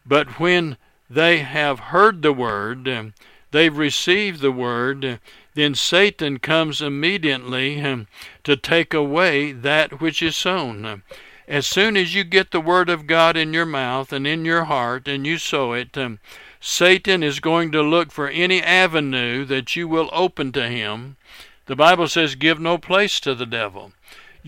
but 0.06 0.40
when 0.40 0.76
they 1.10 1.38
have 1.38 1.80
heard 1.80 2.22
the 2.22 2.32
word, 2.32 2.88
um, 2.88 3.14
they've 3.50 3.76
received 3.76 4.40
the 4.40 4.52
word, 4.52 5.04
uh, 5.04 5.16
then 5.54 5.74
Satan 5.74 6.38
comes 6.38 6.82
immediately 6.82 7.80
um, 7.80 8.06
to 8.44 8.56
take 8.56 8.92
away 8.92 9.52
that 9.52 10.00
which 10.00 10.22
is 10.22 10.36
sown. 10.36 11.02
As 11.48 11.66
soon 11.66 11.96
as 11.96 12.14
you 12.14 12.24
get 12.24 12.50
the 12.50 12.60
word 12.60 12.90
of 12.90 13.06
God 13.06 13.36
in 13.36 13.54
your 13.54 13.64
mouth 13.64 14.12
and 14.12 14.26
in 14.26 14.44
your 14.44 14.64
heart 14.64 15.08
and 15.08 15.26
you 15.26 15.38
sow 15.38 15.72
it, 15.72 15.96
um, 15.96 16.18
Satan 16.60 17.22
is 17.22 17.40
going 17.40 17.72
to 17.72 17.82
look 17.82 18.12
for 18.12 18.28
any 18.28 18.62
avenue 18.62 19.44
that 19.46 19.74
you 19.74 19.88
will 19.88 20.10
open 20.12 20.52
to 20.52 20.68
him. 20.68 21.16
The 21.66 21.76
Bible 21.76 22.08
says, 22.08 22.34
Give 22.34 22.60
no 22.60 22.78
place 22.78 23.18
to 23.20 23.34
the 23.34 23.46
devil. 23.46 23.92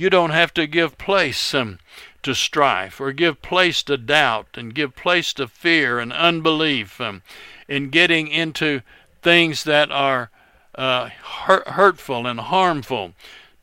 You 0.01 0.09
don't 0.09 0.31
have 0.31 0.55
to 0.55 0.67
give 0.67 0.97
place 0.97 1.53
um, 1.53 1.79
to 2.23 2.35
strife 2.35 3.03
or 3.03 3.13
give 3.13 3.43
place 3.43 3.83
to 3.83 3.99
doubt 3.99 4.47
and 4.55 4.75
give 4.75 4.97
place 4.97 5.35
to 5.35 5.47
fear 5.47 5.99
and 5.99 6.11
unbelief 6.11 7.03
um, 7.03 7.21
and 7.69 7.93
getting 7.93 8.29
into 8.29 8.81
things 9.21 9.65
that 9.65 9.91
are 9.91 10.31
uh, 10.75 11.11
hurt, 11.45 11.69
hurtful 11.69 12.27
and 12.27 12.41
harmful 12.41 13.13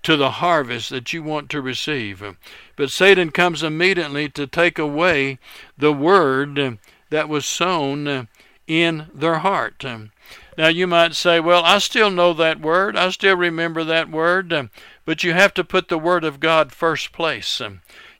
to 0.03 0.15
the 0.15 0.29
harvest 0.33 0.91
that 0.91 1.11
you 1.11 1.23
want 1.23 1.49
to 1.49 1.59
receive. 1.59 2.23
But 2.75 2.91
Satan 2.91 3.31
comes 3.31 3.63
immediately 3.63 4.29
to 4.29 4.45
take 4.45 4.77
away 4.77 5.39
the 5.75 5.91
word 5.91 6.77
that 7.09 7.27
was 7.27 7.47
sown 7.47 8.27
in 8.67 9.07
their 9.11 9.39
heart. 9.39 9.83
Now 10.55 10.67
you 10.67 10.85
might 10.85 11.15
say, 11.15 11.39
well, 11.39 11.63
I 11.63 11.79
still 11.79 12.11
know 12.11 12.33
that 12.33 12.59
word. 12.59 12.95
I 12.95 13.09
still 13.09 13.37
remember 13.37 13.83
that 13.83 14.11
word. 14.11 14.69
But 15.07 15.23
you 15.23 15.31
have 15.31 15.53
to 15.53 15.63
put 15.63 15.87
the 15.87 15.97
word 15.97 16.25
of 16.25 16.41
God 16.41 16.73
first 16.73 17.13
place. 17.13 17.61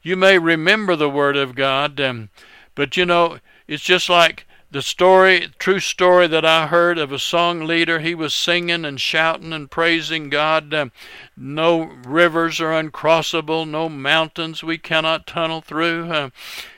You 0.01 0.15
may 0.15 0.39
remember 0.39 0.95
the 0.95 1.09
Word 1.09 1.35
of 1.35 1.53
God, 1.53 1.99
um, 1.99 2.29
but 2.75 2.95
you 2.95 3.05
know, 3.05 3.39
it's 3.67 3.83
just 3.83 4.07
like 4.07 4.45
the 4.71 4.81
story, 4.81 5.49
true 5.59 5.81
story 5.81 6.27
that 6.27 6.45
I 6.45 6.67
heard 6.67 6.97
of 6.97 7.11
a 7.11 7.19
song 7.19 7.65
leader. 7.65 7.99
He 7.99 8.15
was 8.15 8.33
singing 8.33 8.85
and 8.85 9.01
shouting 9.01 9.51
and 9.51 9.69
praising 9.69 10.29
God. 10.29 10.73
Um, 10.73 10.93
no 11.35 11.91
rivers 12.05 12.61
are 12.61 12.71
uncrossable, 12.71 13.67
no 13.67 13.89
mountains 13.89 14.63
we 14.63 14.77
cannot 14.77 15.27
tunnel 15.27 15.59
through. 15.59 16.09
Uh, 16.09 16.29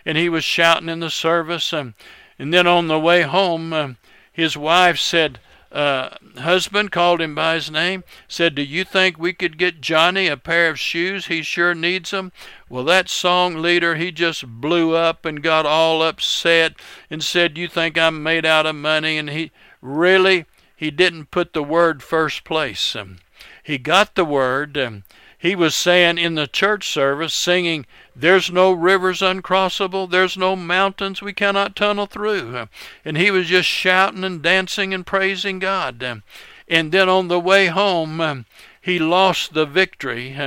and 0.08 0.18
he 0.18 0.28
was 0.28 0.44
shouting 0.44 0.90
in 0.90 1.02
the 1.02 1.12
service. 1.12 1.72
Um, 1.72 1.94
and 2.40 2.52
then 2.52 2.66
on 2.66 2.88
the 2.88 3.00
way 3.00 3.22
home, 3.22 3.74
uh, 3.74 3.90
his 4.34 4.58
wife 4.58 4.98
said, 4.98 5.40
uh, 5.72 6.10
husband 6.38 6.92
called 6.92 7.22
him 7.22 7.36
by 7.36 7.56
his 7.56 7.70
name, 7.70 8.04
said, 8.28 8.56
Do 8.56 8.64
you 8.64 8.84
think 8.84 9.18
we 9.18 9.34
could 9.34 9.58
get 9.58 9.82
Johnny 9.82 10.28
a 10.28 10.38
pair 10.38 10.70
of 10.70 10.80
shoes? 10.80 11.28
He 11.28 11.42
sure 11.44 11.76
needs 11.76 12.12
them. 12.12 12.32
Well, 12.70 12.84
that 12.86 13.10
song 13.10 13.56
leader, 13.56 13.96
he 13.96 14.12
just 14.12 14.48
blew 14.48 14.96
up 14.96 15.26
and 15.26 15.44
got 15.44 15.66
all 15.66 16.02
upset 16.02 16.74
and 17.10 17.24
said, 17.24 17.58
You 17.58 17.68
think 17.68 17.98
I'm 17.98 18.24
made 18.24 18.46
out 18.46 18.66
of 18.66 18.76
money? 18.76 19.18
And 19.18 19.30
he 19.30 19.52
really, 19.82 20.46
he 20.76 20.90
didn't 20.90 21.32
put 21.32 21.54
the 21.54 21.64
word 21.64 22.02
first 22.02 22.44
place. 22.44 22.96
Um, 22.96 23.18
he 23.62 23.78
got 23.78 24.16
the 24.16 24.26
word. 24.26 24.78
Um, 24.78 25.04
he 25.42 25.56
was 25.56 25.74
saying 25.74 26.18
in 26.18 26.36
the 26.36 26.48
church 26.48 26.90
service, 26.90 27.34
singing, 27.34 27.86
There's 28.14 28.52
no 28.52 28.74
rivers 28.74 29.22
uncrossable, 29.22 30.10
there's 30.10 30.36
no 30.36 30.58
mountains 30.58 31.22
we 31.22 31.32
cannot 31.32 31.78
tunnel 31.78 32.08
through. 32.08 32.68
And 33.06 33.16
he 33.16 33.32
was 33.32 33.48
just 33.48 33.70
shouting 33.70 34.26
and 34.26 34.42
dancing 34.42 34.94
and 34.94 35.06
praising 35.06 35.60
God. 35.60 36.22
And 36.68 36.92
then 36.92 37.08
on 37.08 37.30
the 37.30 37.40
way 37.40 37.68
home, 37.68 38.46
he 38.82 39.00
lost 39.00 39.54
the 39.54 39.66
victory. 39.66 40.38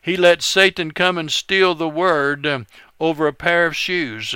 He 0.00 0.16
let 0.16 0.42
Satan 0.42 0.92
come 0.92 1.18
and 1.18 1.30
steal 1.30 1.74
the 1.74 1.88
word 1.88 2.66
over 2.98 3.26
a 3.26 3.34
pair 3.34 3.66
of 3.66 3.76
shoes 3.76 4.34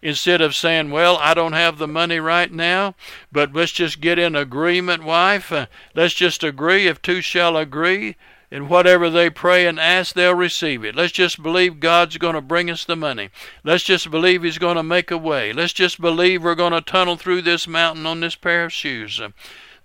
instead 0.00 0.40
of 0.40 0.56
saying, 0.56 0.90
Well, 0.90 1.18
I 1.18 1.34
don't 1.34 1.52
have 1.52 1.76
the 1.76 1.86
money 1.86 2.18
right 2.18 2.50
now, 2.50 2.94
but 3.30 3.52
let's 3.52 3.72
just 3.72 4.00
get 4.00 4.18
in 4.18 4.34
agreement, 4.34 5.04
wife. 5.04 5.52
Let's 5.94 6.14
just 6.14 6.42
agree. 6.42 6.86
If 6.86 7.02
two 7.02 7.20
shall 7.20 7.58
agree, 7.58 8.16
and 8.54 8.68
whatever 8.68 9.10
they 9.10 9.28
pray 9.28 9.66
and 9.66 9.80
ask, 9.80 10.14
they'll 10.14 10.32
receive 10.32 10.84
it. 10.84 10.94
Let's 10.94 11.10
just 11.10 11.42
believe 11.42 11.80
God's 11.80 12.18
going 12.18 12.36
to 12.36 12.40
bring 12.40 12.70
us 12.70 12.84
the 12.84 12.94
money. 12.94 13.30
Let's 13.64 13.82
just 13.82 14.12
believe 14.12 14.44
He's 14.44 14.58
going 14.58 14.76
to 14.76 14.84
make 14.84 15.10
a 15.10 15.18
way. 15.18 15.52
Let's 15.52 15.72
just 15.72 16.00
believe 16.00 16.44
we're 16.44 16.54
going 16.54 16.72
to 16.72 16.80
tunnel 16.80 17.16
through 17.16 17.42
this 17.42 17.66
mountain 17.66 18.06
on 18.06 18.20
this 18.20 18.36
pair 18.36 18.64
of 18.64 18.72
shoes. 18.72 19.20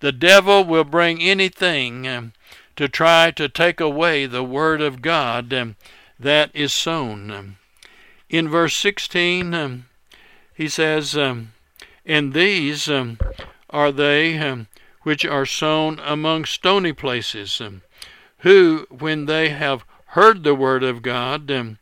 The 0.02 0.12
devil 0.12 0.64
will 0.64 0.84
bring 0.84 1.20
anything 1.20 2.08
um, 2.08 2.34
to 2.76 2.88
try 2.88 3.32
to 3.32 3.50
take 3.50 3.80
away 3.80 4.28
the 4.28 4.44
Word 4.44 4.82
of 4.82 5.02
God 5.02 5.52
um, 5.52 5.76
that 6.20 6.52
is 6.54 6.72
sown. 6.72 7.58
In 8.30 8.48
verse 8.48 8.78
16, 8.78 9.52
um, 9.56 9.86
he 10.54 10.68
says, 10.68 11.18
um, 11.18 11.54
And 12.06 12.34
these 12.34 12.88
um, 12.88 13.18
are 13.72 13.92
they 13.92 14.68
which 15.02 15.26
are 15.26 15.48
sown 15.48 16.00
among 16.04 16.46
stony 16.46 16.94
places 16.94 17.60
who, 18.40 18.88
when 18.90 19.26
they 19.26 19.50
have 19.50 19.84
heard 20.08 20.44
the 20.44 20.56
word 20.56 20.84
of 20.84 21.02
God, 21.02 21.50
um, 21.52 21.80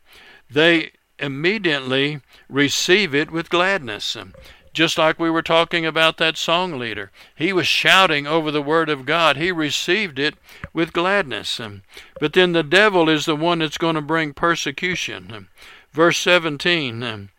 they 0.50 0.92
immediately 1.18 2.20
receive 2.48 3.14
it 3.14 3.30
with 3.30 3.50
gladness. 3.50 4.16
Um, 4.16 4.34
just 4.72 4.96
like 4.96 5.18
we 5.18 5.28
were 5.28 5.42
talking 5.42 5.84
about 5.84 6.18
that 6.18 6.36
song 6.36 6.78
leader. 6.78 7.10
He 7.34 7.52
was 7.52 7.66
shouting 7.66 8.28
over 8.28 8.52
the 8.52 8.62
Word 8.62 8.88
of 8.88 9.06
God. 9.06 9.36
He 9.36 9.50
received 9.50 10.20
it 10.20 10.36
with 10.72 10.92
gladness. 10.92 11.58
Um, 11.58 11.82
but 12.20 12.32
then 12.32 12.52
the 12.52 12.62
devil 12.62 13.08
is 13.08 13.26
the 13.26 13.34
one 13.34 13.58
that's 13.58 13.76
going 13.76 13.96
to 13.96 14.00
bring 14.00 14.34
persecution. 14.34 15.48
Verse 15.92 16.18
17, 16.18 17.02
um, 17.02 17.30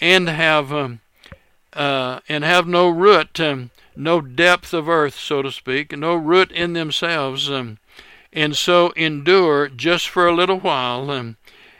and 0.00 0.28
have 0.28 0.72
uh, 0.72 2.20
and 2.28 2.44
have 2.44 2.66
no 2.66 2.88
root, 2.88 3.38
no 3.96 4.20
depth 4.20 4.74
of 4.74 4.88
earth, 4.88 5.14
so 5.14 5.42
to 5.42 5.52
speak, 5.52 5.96
no 5.96 6.14
root 6.14 6.50
in 6.50 6.72
themselves, 6.72 7.50
um, 7.50 7.78
and 8.34 8.56
so 8.56 8.90
endure 8.96 9.68
just 9.68 10.08
for 10.08 10.26
a 10.26 10.34
little 10.34 10.60
while, 10.60 11.10
um, 11.10 11.36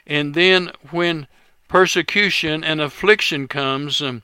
and 0.07 0.33
then 0.33 0.71
when 0.89 1.27
persecution 1.67 2.63
and 2.63 2.79
affliction 2.79 3.47
comes 3.47 4.01
um, 4.01 4.23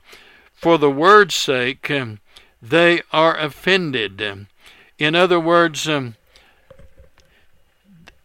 for 0.54 0.78
the 0.78 0.90
word's 0.90 1.34
sake, 1.34 1.90
um, 1.90 2.18
they 2.60 3.02
are 3.12 3.36
offended. 3.36 4.46
In 4.98 5.14
other 5.14 5.38
words, 5.38 5.88
um, 5.88 6.16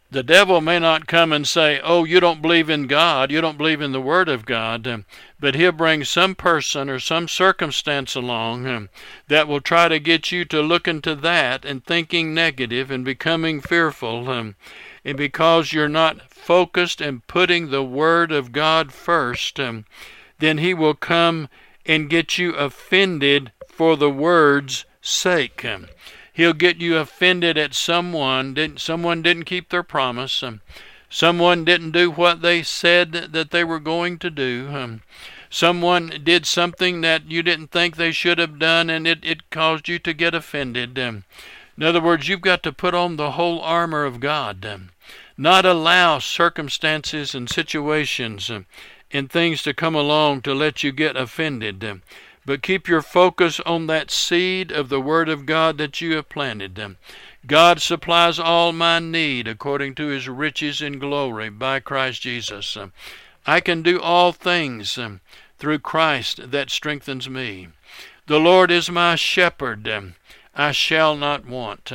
the 0.09 0.23
devil 0.23 0.61
may 0.61 0.79
not 0.79 1.07
come 1.07 1.33
and 1.33 1.45
say, 1.47 1.81
Oh, 1.83 2.05
you 2.05 2.19
don't 2.19 2.41
believe 2.41 2.69
in 2.69 2.87
God, 2.87 3.29
you 3.29 3.41
don't 3.41 3.57
believe 3.57 3.81
in 3.81 3.91
the 3.91 4.01
Word 4.01 4.29
of 4.29 4.45
God, 4.45 4.87
um, 4.87 5.05
but 5.39 5.55
he'll 5.55 5.73
bring 5.73 6.03
some 6.03 6.33
person 6.33 6.89
or 6.89 6.99
some 6.99 7.27
circumstance 7.27 8.15
along 8.15 8.65
um, 8.67 8.89
that 9.27 9.47
will 9.47 9.59
try 9.59 9.89
to 9.89 9.99
get 9.99 10.31
you 10.31 10.45
to 10.45 10.61
look 10.61 10.87
into 10.87 11.13
that 11.15 11.65
and 11.65 11.83
thinking 11.83 12.33
negative 12.33 12.89
and 12.89 13.03
becoming 13.03 13.59
fearful. 13.59 14.29
Um, 14.29 14.55
and 15.03 15.17
because 15.17 15.73
you're 15.73 15.89
not 15.89 16.29
focused 16.29 17.01
and 17.01 17.27
putting 17.27 17.69
the 17.69 17.83
Word 17.83 18.31
of 18.31 18.53
God 18.53 18.93
first, 18.93 19.59
then 20.39 20.57
he 20.57 20.73
will 20.73 20.93
come 20.93 21.49
and 21.85 22.09
get 22.09 22.37
you 22.37 22.53
offended 22.55 23.51
for 23.67 23.97
the 23.97 24.09
Word's 24.09 24.85
sake. 25.01 25.65
Um, 26.37 26.43
He'll 26.43 26.53
get 26.53 26.77
you 26.77 26.97
offended 26.97 27.57
at 27.57 27.73
someone. 27.73 28.53
Didn't 28.53 28.79
someone 28.79 29.21
didn't 29.21 29.45
keep 29.45 29.69
their 29.69 29.83
promise? 29.83 30.43
Um, 30.43 30.61
someone 31.09 31.65
didn't 31.65 31.91
do 31.91 32.11
what 32.11 32.41
they 32.41 32.63
said 32.63 33.11
that 33.11 33.51
they 33.51 33.63
were 33.63 33.79
going 33.79 34.19
to 34.19 34.29
do. 34.29 34.69
Um, 34.71 35.01
someone 35.49 36.21
did 36.23 36.45
something 36.45 37.01
that 37.01 37.31
you 37.31 37.41
didn't 37.43 37.71
think 37.71 37.95
they 37.95 38.11
should 38.11 38.37
have 38.37 38.59
done, 38.59 38.89
and 38.89 39.07
it, 39.07 39.19
it 39.23 39.49
caused 39.49 39.87
you 39.87 39.99
to 39.99 40.13
get 40.13 40.35
offended. 40.35 40.99
Um, 40.99 41.23
in 41.77 41.83
other 41.83 42.01
words, 42.01 42.27
you've 42.27 42.41
got 42.41 42.63
to 42.63 42.71
put 42.71 42.93
on 42.93 43.15
the 43.15 43.31
whole 43.31 43.61
armor 43.61 44.05
of 44.05 44.19
God. 44.19 44.65
Um, 44.65 44.89
not 45.37 45.65
allow 45.65 46.19
circumstances 46.19 47.35
and 47.35 47.49
situations 47.49 48.49
um, 48.49 48.65
and 49.11 49.29
things 49.29 49.61
to 49.63 49.73
come 49.73 49.95
along 49.95 50.41
to 50.41 50.53
let 50.53 50.83
you 50.83 50.91
get 50.91 51.15
offended. 51.15 52.01
But 52.47 52.61
keep 52.61 52.87
your 52.87 53.01
focus 53.01 53.59
on 53.65 53.87
that 53.87 54.09
seed 54.09 54.71
of 54.71 54.87
the 54.87 55.01
Word 55.01 55.27
of 55.27 55.45
God 55.45 55.77
that 55.79 55.99
you 55.99 56.15
have 56.15 56.29
planted. 56.29 56.75
them. 56.75 56.95
God 57.45 57.81
supplies 57.81 58.39
all 58.39 58.71
my 58.71 58.99
need 58.99 59.49
according 59.49 59.95
to 59.95 60.07
his 60.07 60.29
riches 60.29 60.81
in 60.81 60.97
glory 60.97 61.49
by 61.49 61.81
Christ 61.81 62.21
Jesus. 62.21 62.77
I 63.45 63.59
can 63.59 63.81
do 63.83 63.99
all 63.99 64.31
things 64.31 64.97
through 65.59 65.79
Christ 65.79 66.49
that 66.51 66.71
strengthens 66.71 67.29
me. 67.29 67.67
The 68.27 68.39
Lord 68.39 68.71
is 68.71 68.89
my 68.89 69.15
shepherd, 69.15 70.13
I 70.55 70.71
shall 70.71 71.17
not 71.17 71.45
want. 71.45 71.91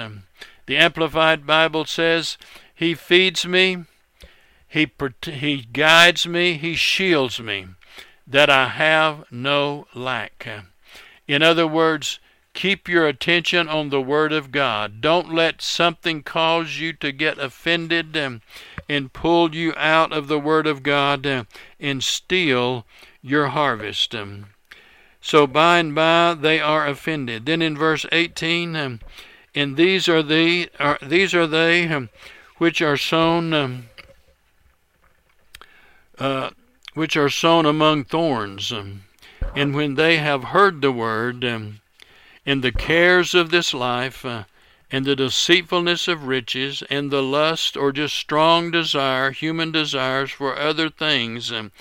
The 0.67 0.77
Amplified 0.77 1.47
Bible 1.47 1.87
says, 1.87 2.37
He 2.75 2.93
feeds 2.95 3.47
me, 3.47 3.87
He, 4.69 4.87
he 5.23 5.63
guides 5.73 6.27
me, 6.27 6.59
He 6.59 6.75
shields 6.75 7.41
me 7.41 7.69
that 8.27 8.51
I 8.51 8.69
have 8.69 9.31
no 9.31 9.87
lack. 9.95 10.49
In 11.27 11.43
other 11.43 11.67
words, 11.67 12.19
keep 12.55 12.89
your 12.89 13.07
attention 13.07 13.69
on 13.69 13.89
the 13.89 14.01
Word 14.01 14.33
of 14.33 14.53
God. 14.53 15.01
Don't 15.01 15.35
let 15.35 15.63
something 15.63 16.23
cause 16.23 16.79
you 16.79 16.93
to 16.95 17.13
get 17.13 17.39
offended 17.39 18.17
and, 18.17 18.41
pull 19.13 19.55
you 19.55 19.73
out 19.77 20.13
of 20.13 20.29
the 20.29 20.39
Word 20.39 20.67
of 20.67 20.83
God 20.83 21.47
and 21.81 22.05
steal 22.05 22.85
your 23.23 23.49
harvest. 23.49 24.15
So 25.21 25.47
by 25.47 25.79
and 25.79 25.95
by 25.95 26.37
they 26.39 26.61
are 26.61 26.87
offended. 26.87 27.47
Then 27.47 27.63
in 27.63 27.79
verse 27.79 28.05
18, 28.13 29.01
and 29.55 29.77
these 29.77 30.09
are 30.09 30.23
the 30.23 30.69
are, 30.79 30.99
these 31.01 31.35
are 31.35 31.47
they 31.47 32.09
which 32.59 32.83
are 32.83 32.97
sown 32.97 33.87
uh, 36.19 36.51
which 36.95 37.17
are 37.17 37.31
sown 37.31 37.67
among 37.67 38.05
thorns. 38.05 38.73
Um, 38.73 39.05
and 39.55 39.75
when 39.75 39.95
they 39.95 40.19
have 40.19 40.45
heard 40.45 40.81
the 40.81 40.93
word, 40.93 41.45
um, 41.45 41.81
and 42.45 42.63
the 42.63 42.73
cares 42.73 43.35
of 43.35 43.51
this 43.51 43.73
life, 43.73 44.25
uh, 44.25 44.45
and 44.91 45.05
the 45.05 45.17
deceitfulness 45.17 46.07
of 46.07 46.27
riches, 46.27 46.83
and 46.91 47.11
the 47.11 47.23
lust 47.23 47.77
or 47.77 47.93
just 47.93 48.15
strong 48.15 48.71
desire, 48.71 49.31
human 49.31 49.73
desires 49.73 50.31
for 50.31 50.59
other 50.59 50.91
things, 50.91 51.51
um, 51.51 51.73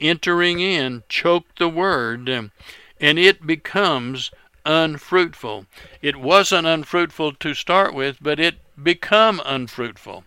entering 0.00 0.60
in, 0.60 1.02
choke 1.08 1.46
the 1.58 1.68
word, 1.68 2.28
and 2.28 3.18
it 3.18 3.46
becomes 3.46 4.30
unfruitful. 4.64 5.66
It 6.00 6.16
wasn't 6.16 6.66
unfruitful 6.66 7.32
to 7.34 7.54
start 7.54 7.94
with, 7.94 8.18
but 8.20 8.38
it 8.38 8.56
become 8.82 9.42
unfruitful. 9.44 10.24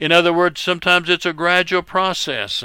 In 0.00 0.12
other 0.12 0.32
words, 0.32 0.62
sometimes 0.62 1.10
it's 1.10 1.26
a 1.26 1.34
gradual 1.34 1.82
process. 1.82 2.64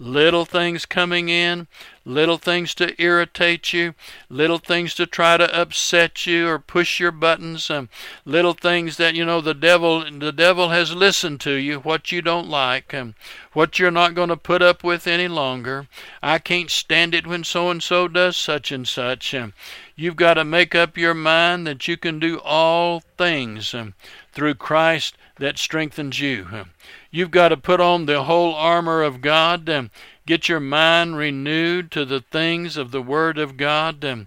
Little 0.00 0.44
things 0.44 0.84
coming 0.84 1.28
in, 1.28 1.68
little 2.04 2.38
things 2.38 2.74
to 2.74 3.00
irritate 3.00 3.72
you, 3.72 3.94
little 4.28 4.58
things 4.58 4.92
to 4.96 5.06
try 5.06 5.36
to 5.36 5.60
upset 5.60 6.26
you 6.26 6.48
or 6.48 6.58
push 6.58 6.98
your 6.98 7.12
buttons, 7.12 7.70
um, 7.70 7.88
little 8.24 8.54
things 8.54 8.96
that 8.96 9.14
you 9.14 9.24
know 9.24 9.40
the 9.40 9.54
devil 9.54 10.00
the 10.10 10.32
devil 10.32 10.70
has 10.70 10.92
listened 10.92 11.40
to 11.42 11.52
you, 11.52 11.78
what 11.78 12.10
you 12.10 12.20
don't 12.20 12.48
like, 12.48 12.92
um, 12.92 13.14
what 13.52 13.78
you're 13.78 13.92
not 13.92 14.16
going 14.16 14.30
to 14.30 14.36
put 14.36 14.60
up 14.60 14.82
with 14.82 15.06
any 15.06 15.28
longer. 15.28 15.86
I 16.20 16.40
can't 16.40 16.68
stand 16.68 17.14
it 17.14 17.28
when 17.28 17.44
so 17.44 17.70
and 17.70 17.80
so 17.80 18.08
does 18.08 18.36
such 18.36 18.72
and 18.72 18.88
such. 18.88 19.32
Um, 19.34 19.52
you've 19.94 20.16
got 20.16 20.34
to 20.34 20.44
make 20.44 20.74
up 20.74 20.96
your 20.96 21.14
mind 21.14 21.64
that 21.68 21.86
you 21.86 21.96
can 21.96 22.18
do 22.18 22.40
all 22.40 23.04
things 23.16 23.72
um, 23.72 23.94
through 24.32 24.54
Christ 24.54 25.16
that 25.38 25.58
strengthens 25.58 26.20
you. 26.20 26.66
You've 27.10 27.30
got 27.30 27.48
to 27.48 27.56
put 27.56 27.80
on 27.80 28.06
the 28.06 28.24
whole 28.24 28.54
armor 28.54 29.02
of 29.02 29.20
God 29.20 29.68
and 29.68 29.90
get 30.26 30.48
your 30.48 30.60
mind 30.60 31.16
renewed 31.16 31.90
to 31.92 32.04
the 32.04 32.20
things 32.20 32.76
of 32.76 32.90
the 32.90 33.02
Word 33.02 33.38
of 33.38 33.56
God 33.56 34.04
and 34.04 34.26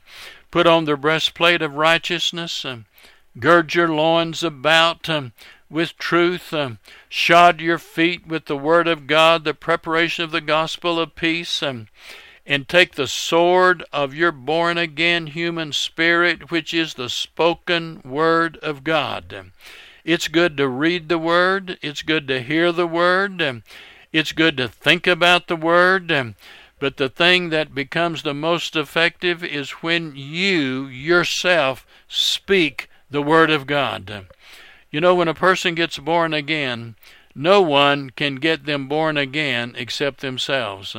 put 0.52 0.68
on 0.68 0.86
the 0.86 0.96
breastplate 0.96 1.62
of 1.62 1.74
righteousness 1.74 2.64
and 2.64 2.86
gird 3.40 3.74
your 3.74 3.90
loins 3.90 4.44
about 4.44 5.10
with 5.70 5.98
truth, 5.98 6.54
um, 6.54 6.80
shod 7.10 7.60
your 7.60 7.80
feet 7.80 8.28
with 8.28 8.46
the 8.46 8.58
Word 8.58 8.88
of 8.88 9.08
God, 9.08 9.44
the 9.44 9.54
preparation 9.54 10.24
of 10.24 10.32
the 10.32 10.42
gospel 10.42 11.00
of 11.00 11.16
peace, 11.16 11.64
um, 11.64 11.88
and 12.46 12.70
take 12.70 12.94
the 12.94 13.08
sword 13.08 13.84
of 13.92 14.14
your 14.14 14.32
born 14.32 14.78
again 14.78 15.28
human 15.28 15.74
spirit, 15.74 16.52
which 16.52 16.74
is 16.74 16.94
the 16.94 17.10
spoken 17.10 18.02
Word 18.06 18.58
of 18.58 18.84
God. 18.84 19.52
It's 20.06 20.28
good 20.28 20.56
to 20.58 20.68
read 20.68 21.10
the 21.10 21.18
Word. 21.18 21.80
It's 21.82 22.04
good 22.04 22.28
to 22.28 22.40
hear 22.42 22.72
the 22.72 22.86
Word. 22.86 23.64
It's 24.14 24.32
good 24.32 24.56
to 24.58 24.70
think 24.70 25.08
about 25.08 25.48
the 25.48 25.56
Word. 25.56 26.36
But 26.78 26.98
the 26.98 27.10
thing 27.10 27.50
that 27.50 27.74
becomes 27.74 28.22
the 28.22 28.36
most 28.36 28.76
effective 28.76 29.44
is 29.44 29.72
when 29.82 30.14
you 30.16 30.86
yourself 30.86 31.88
speak 32.08 32.88
the 33.10 33.24
Word 33.24 33.50
of 33.50 33.66
God. 33.66 34.28
You 34.92 35.02
know, 35.02 35.16
when 35.16 35.28
a 35.28 35.34
person 35.34 35.74
gets 35.74 35.98
born 35.98 36.36
again, 36.36 36.96
no 37.34 37.64
one 37.64 38.12
can 38.12 38.36
get 38.36 38.66
them 38.66 38.88
born 38.88 39.18
again 39.18 39.74
except 39.76 40.22
themselves. 40.22 40.96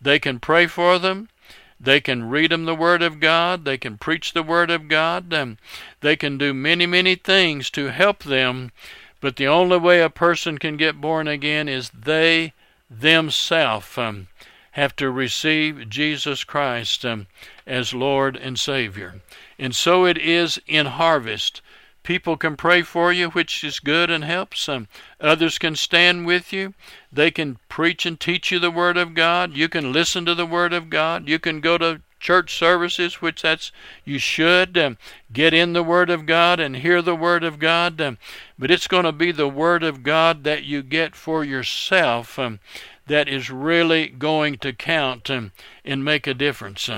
They 0.00 0.18
can 0.18 0.40
pray 0.40 0.66
for 0.66 0.98
them. 0.98 1.28
They 1.78 2.00
can 2.00 2.28
read 2.28 2.50
them 2.50 2.64
the 2.64 2.74
Word 2.74 3.02
of 3.02 3.20
God. 3.20 3.64
They 3.64 3.76
can 3.76 3.98
preach 3.98 4.32
the 4.32 4.42
Word 4.42 4.70
of 4.70 4.88
God. 4.88 5.32
Um, 5.34 5.58
they 6.00 6.16
can 6.16 6.38
do 6.38 6.54
many, 6.54 6.86
many 6.86 7.14
things 7.14 7.70
to 7.70 7.86
help 7.86 8.22
them. 8.22 8.72
But 9.20 9.36
the 9.36 9.48
only 9.48 9.78
way 9.78 10.00
a 10.00 10.10
person 10.10 10.58
can 10.58 10.76
get 10.76 11.00
born 11.00 11.28
again 11.28 11.68
is 11.68 11.90
they 11.90 12.52
themselves 12.90 13.98
um, 13.98 14.28
have 14.72 14.94
to 14.96 15.10
receive 15.10 15.88
Jesus 15.88 16.44
Christ 16.44 17.04
um, 17.04 17.26
as 17.66 17.94
Lord 17.94 18.36
and 18.36 18.58
Savior. 18.58 19.20
And 19.58 19.74
so 19.74 20.04
it 20.04 20.18
is 20.18 20.60
in 20.66 20.86
harvest. 20.86 21.60
People 22.06 22.36
can 22.36 22.56
pray 22.56 22.82
for 22.82 23.12
you, 23.12 23.30
which 23.30 23.64
is 23.64 23.80
good 23.80 24.10
and 24.10 24.22
helps. 24.22 24.68
Um, 24.68 24.86
others 25.20 25.58
can 25.58 25.74
stand 25.74 26.24
with 26.24 26.52
you. 26.52 26.72
They 27.12 27.32
can 27.32 27.58
preach 27.68 28.06
and 28.06 28.18
teach 28.18 28.52
you 28.52 28.60
the 28.60 28.70
Word 28.70 28.96
of 28.96 29.12
God. 29.12 29.56
You 29.56 29.68
can 29.68 29.92
listen 29.92 30.24
to 30.26 30.34
the 30.36 30.46
Word 30.46 30.72
of 30.72 30.88
God. 30.88 31.28
You 31.28 31.40
can 31.40 31.60
go 31.60 31.76
to 31.78 32.02
church 32.20 32.54
services, 32.54 33.20
which 33.20 33.42
that's 33.42 33.72
you 34.04 34.20
should 34.20 34.78
um, 34.78 34.98
get 35.32 35.52
in 35.52 35.72
the 35.72 35.82
Word 35.82 36.08
of 36.08 36.26
God 36.26 36.60
and 36.60 36.76
hear 36.76 37.02
the 37.02 37.16
Word 37.16 37.42
of 37.42 37.58
God. 37.58 38.00
Um, 38.00 38.18
but 38.56 38.70
it's 38.70 38.86
going 38.86 39.04
to 39.04 39.10
be 39.10 39.32
the 39.32 39.48
Word 39.48 39.82
of 39.82 40.04
God 40.04 40.44
that 40.44 40.62
you 40.62 40.84
get 40.84 41.16
for 41.16 41.44
yourself 41.44 42.38
um, 42.38 42.60
that 43.08 43.28
is 43.28 43.50
really 43.50 44.06
going 44.06 44.58
to 44.58 44.72
count 44.72 45.28
um, 45.28 45.50
and 45.84 46.04
make 46.04 46.28
a 46.28 46.34
difference. 46.34 46.88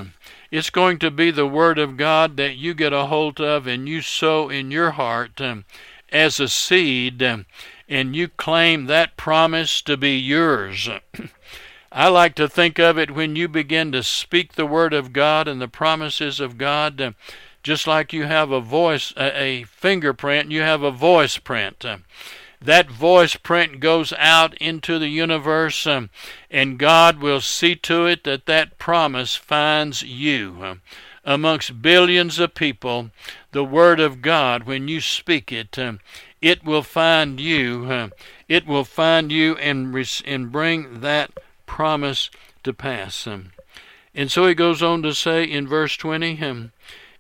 Um, 0.51 0.59
it's 0.59 0.71
going 0.71 0.99
to 0.99 1.11
be 1.11 1.31
the 1.31 1.47
Word 1.47 1.79
of 1.79 1.97
God 1.97 2.37
that 2.37 2.57
you 2.57 2.75
get 2.75 2.93
a 2.93 3.07
hold 3.07 3.41
of 3.41 3.67
and 3.67 3.89
you 3.89 4.01
sow 4.03 4.49
in 4.49 4.71
your 4.71 4.93
heart 4.93 5.41
um, 5.41 5.65
as 6.11 6.41
a 6.41 6.49
seed, 6.49 7.23
um, 7.23 7.47
and 7.89 8.17
you 8.17 8.29
claim 8.29 8.87
that 8.87 9.17
promise 9.17 9.83
to 9.83 9.97
be 9.97 10.19
yours. 10.19 10.89
I 11.93 12.09
like 12.09 12.35
to 12.35 12.49
think 12.49 12.79
of 12.79 12.99
it 12.99 13.11
when 13.11 13.37
you 13.37 13.49
begin 13.49 13.93
to 13.93 14.03
speak 14.03 14.55
the 14.55 14.67
Word 14.67 14.93
of 14.93 15.13
God 15.13 15.49
and 15.49 15.61
the 15.61 15.69
promises 15.69 16.41
of 16.41 16.59
God, 16.59 17.01
uh, 17.01 17.13
just 17.63 17.87
like 17.87 18.13
you 18.13 18.25
have 18.25 18.51
a 18.51 18.61
voice, 18.61 19.13
a, 19.17 19.65
fingerprint, 19.65 20.51
you 20.51 20.61
have 20.61 20.83
a 20.83 20.91
voice 20.91 21.39
print. 21.39 21.85
That 22.61 22.91
voice 22.91 23.37
print 23.37 23.81
goes 23.81 24.13
out 24.19 24.55
into 24.59 24.99
the 24.99 25.09
universe, 25.09 25.87
um, 25.87 26.11
and 26.51 26.79
God 26.79 27.21
will 27.21 27.41
see 27.41 27.75
to 27.77 28.07
it 28.07 28.25
that 28.25 28.47
that 28.47 28.79
promise 28.79 29.37
finds 29.37 30.03
you. 30.03 30.59
Uh, 30.63 30.75
amongst 31.25 31.83
billions 31.83 32.39
of 32.39 32.55
people, 32.55 33.11
the 33.53 33.65
Word 33.65 34.01
of 34.01 34.23
God, 34.23 34.65
when 34.65 34.89
you 34.89 35.01
speak 35.01 35.53
it, 35.53 35.79
um, 35.79 36.01
it 36.41 36.65
will 36.65 36.83
find 36.83 37.39
you. 37.39 37.87
Uh, 37.91 38.09
it 38.49 38.67
will 38.67 38.85
find 38.85 39.31
you 39.31 39.57
and, 39.57 39.95
and 40.25 40.51
bring 40.51 41.01
that 41.01 41.31
promise 41.67 42.31
to 42.65 42.73
pass. 42.73 43.27
Um, 43.27 43.53
and 44.15 44.31
so 44.31 44.47
he 44.47 44.55
goes 44.55 44.83
on 44.83 45.03
to 45.03 45.15
say 45.15 45.45
in 45.45 45.69
verse 45.69 45.97
20, 45.97 46.43
um, 46.43 46.73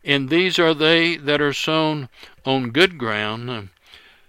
And 0.02 0.30
these 0.30 0.58
are 0.58 0.74
they 0.74 1.16
that 1.16 1.40
are 1.40 1.52
sown 1.52 2.08
on 2.46 2.70
good 2.70 2.98
ground, 2.98 3.50
um, 3.50 3.70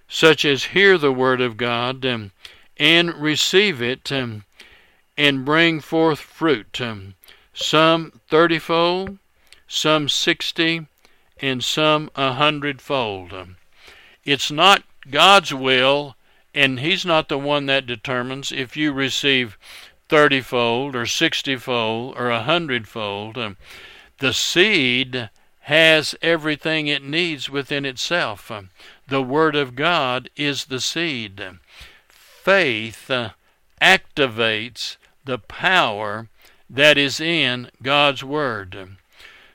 such 0.09 0.43
as 0.43 0.65
hear 0.65 0.97
the 0.97 1.13
word 1.13 1.39
of 1.39 1.55
God 1.55 2.03
um, 2.05 2.31
and 2.77 3.13
receive 3.13 3.81
it 3.81 4.11
um, 4.11 4.43
and 5.15 5.45
bring 5.45 5.79
forth 5.79 6.19
fruit, 6.19 6.81
um, 6.81 7.13
some 7.53 8.19
thirtyfold, 8.29 9.19
some 9.67 10.09
sixty, 10.09 10.87
and 11.39 11.63
some 11.63 12.09
a 12.15 12.33
hundredfold. 12.33 13.33
It's 14.25 14.51
not 14.51 14.83
God's 15.09 15.53
will, 15.53 16.15
and 16.53 16.79
He's 16.79 17.05
not 17.05 17.29
the 17.29 17.37
one 17.37 17.67
that 17.67 17.85
determines 17.85 18.51
if 18.51 18.75
you 18.75 18.91
receive 18.91 19.57
thirtyfold 20.09 20.95
or 20.95 21.05
sixtyfold 21.05 22.15
or 22.17 22.29
a 22.29 22.43
hundredfold. 22.43 23.37
Um, 23.37 23.57
the 24.17 24.33
seed 24.33 25.29
has 25.69 26.15
everything 26.23 26.87
it 26.87 27.03
needs 27.03 27.47
within 27.47 27.85
itself. 27.85 28.51
The 29.07 29.21
Word 29.21 29.55
of 29.55 29.75
God 29.75 30.27
is 30.35 30.65
the 30.65 30.79
seed. 30.79 31.43
Faith 32.07 33.11
uh, 33.11 33.29
activates 33.79 34.97
the 35.25 35.37
power 35.37 36.27
that 36.67 36.97
is 36.97 37.19
in 37.19 37.69
God's 37.83 38.23
Word. 38.23 38.95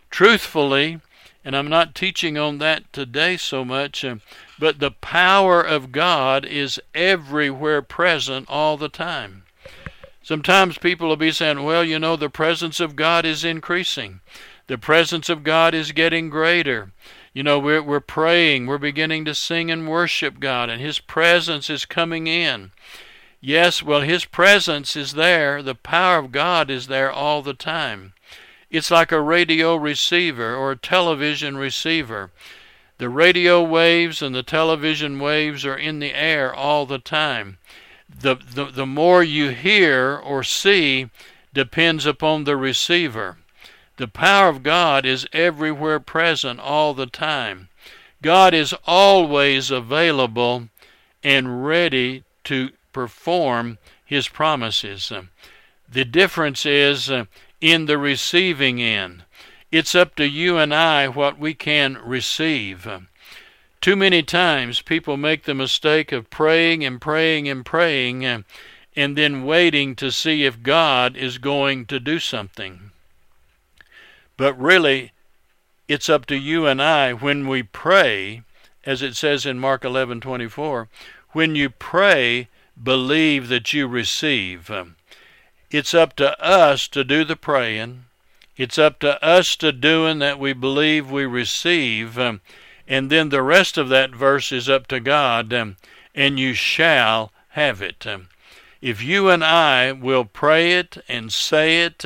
Truthfully, 0.08 1.00
and 1.44 1.56
I'm 1.56 1.68
not 1.68 1.96
teaching 1.96 2.38
on 2.38 2.58
that 2.58 2.92
today 2.92 3.36
so 3.36 3.64
much, 3.64 4.04
uh, 4.04 4.18
but 4.56 4.78
the 4.78 4.92
power 4.92 5.60
of 5.60 5.90
God 5.90 6.44
is 6.46 6.80
everywhere 6.94 7.82
present 7.82 8.48
all 8.48 8.76
the 8.76 8.88
time. 8.88 9.42
Sometimes 10.22 10.78
people 10.78 11.08
will 11.08 11.16
be 11.16 11.32
saying, 11.32 11.64
well, 11.64 11.82
you 11.82 11.98
know, 11.98 12.14
the 12.14 12.30
presence 12.30 12.78
of 12.78 12.94
God 12.94 13.26
is 13.26 13.44
increasing. 13.44 14.20
The 14.66 14.78
presence 14.78 15.28
of 15.28 15.42
God 15.42 15.74
is 15.74 15.92
getting 15.92 16.30
greater. 16.30 16.92
You 17.32 17.42
know, 17.42 17.58
we're, 17.58 17.82
we're 17.82 18.00
praying, 18.00 18.66
we're 18.66 18.78
beginning 18.78 19.24
to 19.26 19.34
sing 19.34 19.70
and 19.70 19.88
worship 19.88 20.40
God, 20.40 20.70
and 20.70 20.80
His 20.80 20.98
presence 20.98 21.68
is 21.68 21.84
coming 21.84 22.26
in. 22.26 22.72
Yes, 23.40 23.82
well, 23.82 24.00
His 24.00 24.24
presence 24.24 24.96
is 24.96 25.12
there. 25.12 25.62
The 25.62 25.74
power 25.74 26.18
of 26.18 26.32
God 26.32 26.70
is 26.70 26.86
there 26.86 27.10
all 27.12 27.42
the 27.42 27.54
time. 27.54 28.14
It's 28.70 28.90
like 28.90 29.12
a 29.12 29.20
radio 29.20 29.76
receiver 29.76 30.54
or 30.54 30.72
a 30.72 30.76
television 30.76 31.56
receiver. 31.56 32.30
The 32.98 33.08
radio 33.08 33.62
waves 33.62 34.22
and 34.22 34.34
the 34.34 34.42
television 34.42 35.18
waves 35.18 35.66
are 35.66 35.76
in 35.76 35.98
the 35.98 36.14
air 36.14 36.54
all 36.54 36.86
the 36.86 36.98
time 36.98 37.58
the, 38.08 38.36
the, 38.36 38.66
the 38.66 38.86
more 38.86 39.22
you 39.22 39.50
hear 39.50 40.16
or 40.16 40.42
see 40.42 41.10
depends 41.52 42.06
upon 42.06 42.44
the 42.44 42.56
receiver. 42.56 43.38
The 43.96 44.08
power 44.08 44.48
of 44.48 44.64
God 44.64 45.06
is 45.06 45.28
everywhere 45.32 46.00
present 46.00 46.58
all 46.58 46.94
the 46.94 47.06
time. 47.06 47.68
God 48.22 48.52
is 48.52 48.74
always 48.86 49.70
available 49.70 50.68
and 51.22 51.64
ready 51.64 52.24
to 52.44 52.70
perform 52.92 53.78
His 54.04 54.26
promises. 54.26 55.12
The 55.88 56.04
difference 56.04 56.66
is 56.66 57.08
uh, 57.08 57.26
in 57.60 57.86
the 57.86 57.98
receiving 57.98 58.82
end. 58.82 59.24
It's 59.70 59.94
up 59.94 60.16
to 60.16 60.26
you 60.26 60.58
and 60.58 60.74
I 60.74 61.06
what 61.06 61.38
we 61.38 61.54
can 61.54 61.98
receive. 62.04 62.88
Too 63.80 63.96
many 63.96 64.22
times 64.22 64.80
people 64.80 65.16
make 65.16 65.44
the 65.44 65.54
mistake 65.54 66.10
of 66.10 66.30
praying 66.30 66.84
and 66.84 67.00
praying 67.00 67.48
and 67.48 67.64
praying 67.64 68.24
and, 68.24 68.44
and 68.96 69.16
then 69.16 69.44
waiting 69.44 69.94
to 69.96 70.10
see 70.10 70.44
if 70.44 70.62
God 70.62 71.16
is 71.16 71.38
going 71.38 71.86
to 71.86 72.00
do 72.00 72.18
something. 72.18 72.90
But 74.36 74.58
really, 74.60 75.12
it's 75.86 76.08
up 76.08 76.26
to 76.26 76.36
you 76.36 76.66
and 76.66 76.82
I 76.82 77.12
when 77.12 77.46
we 77.46 77.62
pray, 77.62 78.42
as 78.84 79.02
it 79.02 79.16
says 79.16 79.46
in 79.46 79.58
Mark 79.58 79.82
11:24, 79.82 80.88
when 81.30 81.54
you 81.54 81.70
pray, 81.70 82.48
believe 82.80 83.48
that 83.48 83.72
you 83.72 83.86
receive. 83.86 84.70
It's 85.70 85.94
up 85.94 86.16
to 86.16 86.40
us 86.40 86.88
to 86.88 87.04
do 87.04 87.24
the 87.24 87.36
praying. 87.36 88.04
It's 88.56 88.78
up 88.78 88.98
to 89.00 89.22
us 89.24 89.56
to 89.56 89.72
doing 89.72 90.20
that 90.20 90.38
we 90.38 90.52
believe 90.52 91.10
we 91.10 91.26
receive. 91.26 92.18
And 92.18 92.40
then 92.86 93.28
the 93.30 93.42
rest 93.42 93.76
of 93.76 93.88
that 93.88 94.10
verse 94.14 94.52
is 94.52 94.68
up 94.68 94.86
to 94.88 95.00
God, 95.00 95.52
and 95.52 96.38
you 96.38 96.54
shall 96.54 97.32
have 97.50 97.82
it. 97.82 98.06
If 98.80 99.02
you 99.02 99.28
and 99.30 99.42
I 99.42 99.92
will 99.92 100.24
pray 100.24 100.72
it 100.72 100.98
and 101.08 101.32
say 101.32 101.82
it 101.82 102.04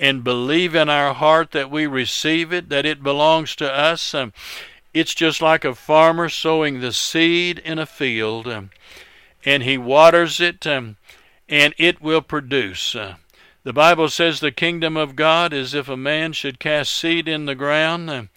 and 0.00 0.24
believe 0.24 0.74
in 0.74 0.88
our 0.88 1.12
heart 1.12 1.50
that 1.50 1.70
we 1.70 1.86
receive 1.86 2.54
it, 2.54 2.70
that 2.70 2.86
it 2.86 3.02
belongs 3.02 3.54
to 3.54 3.70
us, 3.70 4.14
um, 4.14 4.32
it's 4.94 5.14
just 5.14 5.42
like 5.42 5.62
a 5.62 5.74
farmer 5.74 6.30
sowing 6.30 6.80
the 6.80 6.92
seed 6.92 7.58
in 7.58 7.78
a 7.78 7.84
field, 7.84 8.48
um, 8.48 8.70
and 9.44 9.62
he 9.62 9.76
waters 9.76 10.40
it, 10.40 10.66
um, 10.66 10.96
and 11.50 11.74
it 11.76 12.00
will 12.00 12.22
produce. 12.22 12.96
Uh, 12.96 13.16
the 13.62 13.74
Bible 13.74 14.08
says 14.08 14.40
the 14.40 14.50
kingdom 14.50 14.96
of 14.96 15.16
God 15.16 15.52
is 15.52 15.74
if 15.74 15.86
a 15.88 15.98
man 15.98 16.32
should 16.32 16.58
cast 16.58 16.96
seed 16.96 17.28
in 17.28 17.44
the 17.44 17.54
ground 17.54 18.30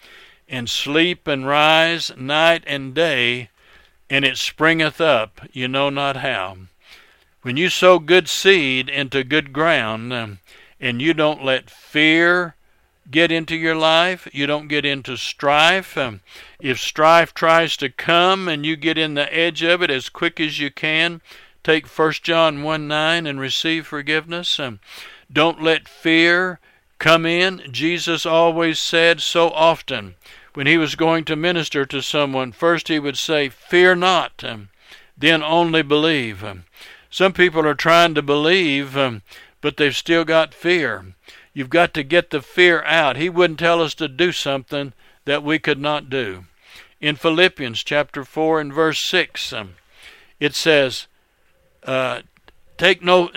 and 0.50 0.70
sleep 0.70 1.28
and 1.28 1.48
rise 1.48 2.12
night 2.18 2.64
and 2.68 2.94
day, 2.94 3.50
and 4.10 4.26
it 4.26 4.36
springeth 4.36 5.00
up, 5.00 5.40
you 5.54 5.70
know 5.70 5.90
not 5.90 6.18
how. 6.18 6.58
When 7.42 7.56
you 7.56 7.70
sow 7.70 8.00
good 8.00 8.28
seed 8.28 8.90
into 8.90 9.24
good 9.24 9.54
ground, 9.54 10.40
and 10.84 11.02
you 11.02 11.14
don't 11.14 11.46
let 11.46 11.70
fear 11.70 12.56
get 13.10 13.32
into 13.32 13.56
your 13.56 13.76
life, 13.76 14.28
you 14.34 14.46
don't 14.46 14.68
get 14.68 14.84
into 14.84 15.16
strife. 15.16 15.98
Um, 15.98 16.20
if 16.60 16.78
strife 16.78 17.34
tries 17.34 17.78
to 17.78 17.90
come 17.90 18.50
and 18.50 18.66
you 18.66 18.76
get 18.76 18.98
in 18.98 19.14
the 19.14 19.34
edge 19.34 19.64
of 19.64 19.82
it 19.82 19.90
as 19.90 20.10
quick 20.10 20.42
as 20.42 20.60
you 20.60 20.70
can, 20.70 21.22
take 21.64 21.88
1 21.88 22.12
John 22.22 22.64
1 22.64 22.86
9 22.86 23.26
and 23.26 23.40
receive 23.40 23.88
forgiveness. 23.88 24.60
Um, 24.60 24.82
don't 25.32 25.64
let 25.64 25.88
fear 25.88 26.60
come 27.00 27.26
in. 27.26 27.62
Jesus 27.72 28.26
always 28.26 28.78
said 28.78 29.22
so 29.22 29.52
often, 29.52 30.16
when 30.54 30.68
he 30.68 30.78
was 30.78 30.96
going 30.96 31.24
to 31.26 31.38
minister 31.38 31.86
to 31.86 32.02
someone, 32.02 32.52
first 32.52 32.90
he 32.90 33.00
would 33.00 33.18
say, 33.18 33.48
Fear 33.48 33.96
not, 33.96 34.44
um, 34.44 34.68
then 35.18 35.42
only 35.42 35.82
believe. 35.82 36.44
Um, 36.44 36.66
some 37.10 37.32
people 37.32 37.66
are 37.66 37.74
trying 37.74 38.16
to 38.16 38.22
believe, 38.22 38.98
um, 38.98 39.22
but 39.64 39.78
they've 39.78 39.96
still 39.96 40.26
got 40.26 40.54
fear. 40.54 41.16
You've 41.54 41.70
got 41.70 41.94
to 41.94 42.04
get 42.04 42.32
the 42.32 42.42
fear 42.42 42.84
out. 42.84 43.16
He 43.16 43.30
wouldn't 43.30 43.60
tell 43.60 43.82
us 43.82 43.94
to 43.96 44.10
do 44.10 44.34
something 44.34 44.92
that 45.24 45.42
we 45.42 45.58
could 45.58 45.80
not 45.80 46.10
do. 46.10 46.44
In 47.00 47.16
Philippians 47.16 47.82
chapter 47.82 48.26
4 48.26 48.60
and 48.60 48.74
verse 48.74 49.02
6, 49.08 49.54
um, 49.54 49.76
it 50.38 50.54
says, 50.54 51.08
uh, 51.84 52.24
take 52.78 53.02
no 53.02 53.30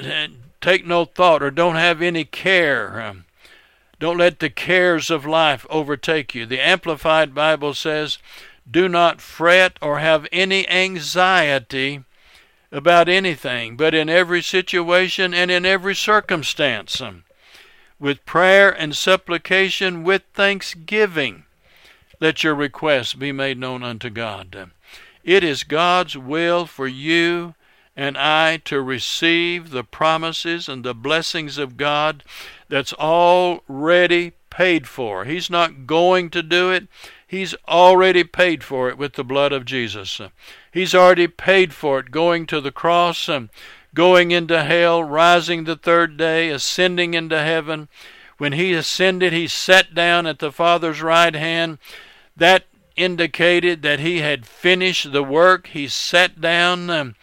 take 0.61 0.85
no 0.85 1.05
thought 1.05 1.43
or 1.43 1.51
don't 1.51 1.77
have 1.77 2.01
any 2.03 2.25
care 2.25 3.01
um, 3.01 3.25
don't 3.99 4.19
let 4.19 4.41
the 4.41 4.51
cares 4.51 5.11
of 5.11 5.25
life 5.25 5.67
overtake 5.71 6.35
you. 6.35 6.45
The 6.45 6.61
Amplified 6.61 7.35
Bible 7.35 7.73
says, 7.73 8.19
Do 8.69 8.89
not 8.89 9.21
fret 9.21 9.79
or 9.81 10.01
have 10.01 10.27
any 10.31 10.69
anxiety 10.69 12.05
about 12.77 13.09
anything, 13.09 13.75
but 13.75 13.95
in 13.95 14.11
every 14.11 14.43
situation 14.43 15.33
and 15.33 15.51
in 15.51 15.65
every 15.65 15.95
circumstance, 15.95 17.01
um, 17.01 17.25
with 17.99 18.27
prayer 18.27 18.71
and 18.71 18.95
supplication, 18.95 20.05
with 20.05 20.23
thanksgiving, 20.35 21.45
let 22.21 22.45
your 22.45 22.55
requests 22.55 23.15
be 23.15 23.33
made 23.33 23.59
known 23.59 23.83
unto 23.83 24.11
God. 24.11 24.71
It 25.25 25.43
is 25.43 25.63
God's 25.63 26.19
will 26.19 26.67
for 26.67 26.87
you 26.87 27.55
and 27.97 28.19
I 28.19 28.59
to 28.67 28.83
receive 28.83 29.71
the 29.71 29.83
promises 29.83 30.69
and 30.69 30.85
the 30.85 30.95
blessings 30.95 31.57
of 31.57 31.79
God 31.79 32.23
that's 32.69 32.93
already 32.93 34.33
paid 34.51 34.87
for. 34.87 35.25
He's 35.25 35.49
not 35.49 35.87
going 35.87 36.29
to 36.31 36.43
do 36.43 36.71
it. 36.71 36.89
He's 37.27 37.55
already 37.67 38.23
paid 38.23 38.63
for 38.63 38.89
it 38.89 38.97
with 38.97 39.15
the 39.15 39.25
blood 39.25 39.53
of 39.53 39.65
Jesus. 39.65 40.21
He's 40.73 40.95
already 40.95 41.27
paid 41.27 41.75
for 41.75 41.99
it 41.99 42.11
going 42.11 42.47
to 42.47 42.61
the 42.61 42.71
cross, 42.71 43.29
going 43.95 44.31
into 44.31 44.63
hell, 44.63 45.03
rising 45.03 45.65
the 45.65 45.77
third 45.77 46.17
day, 46.17 46.51
ascending 46.51 47.15
into 47.15 47.43
heaven. 47.43 47.89
When 48.39 48.53
he 48.53 48.75
ascended, 48.75 49.33
he 49.33 49.49
sat 49.49 49.95
down 49.95 50.27
at 50.27 50.39
the 50.39 50.53
Father's 50.53 51.03
right 51.03 51.35
hand. 51.35 51.79
That 52.37 52.65
indicated 52.95 53.83
that 53.83 54.01
he 54.01 54.19
had 54.19 54.47
finished 54.47 55.13
the 55.13 55.23
work. 55.23 55.69
He 55.69 55.89
sat 55.89 56.41
down 56.41 56.91
um, 56.91 57.15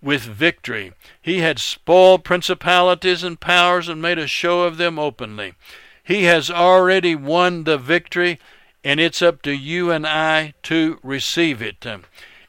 with 0.00 0.22
victory. 0.22 0.92
He 1.20 1.38
had 1.38 1.58
spoiled 1.58 2.24
principalities 2.24 3.22
and 3.22 3.38
powers 3.38 3.88
and 3.88 4.00
made 4.00 4.18
a 4.18 4.26
show 4.26 4.62
of 4.62 4.76
them 4.76 4.98
openly. 4.98 5.54
He 6.02 6.24
has 6.24 6.50
already 6.50 7.14
won 7.14 7.64
the 7.64 7.78
victory, 7.78 8.38
and 8.84 9.00
it's 9.00 9.22
up 9.22 9.42
to 9.42 9.52
you 9.52 9.90
and 9.90 10.06
I 10.06 10.54
to 10.64 10.98
receive 11.02 11.60
it. 11.60 11.86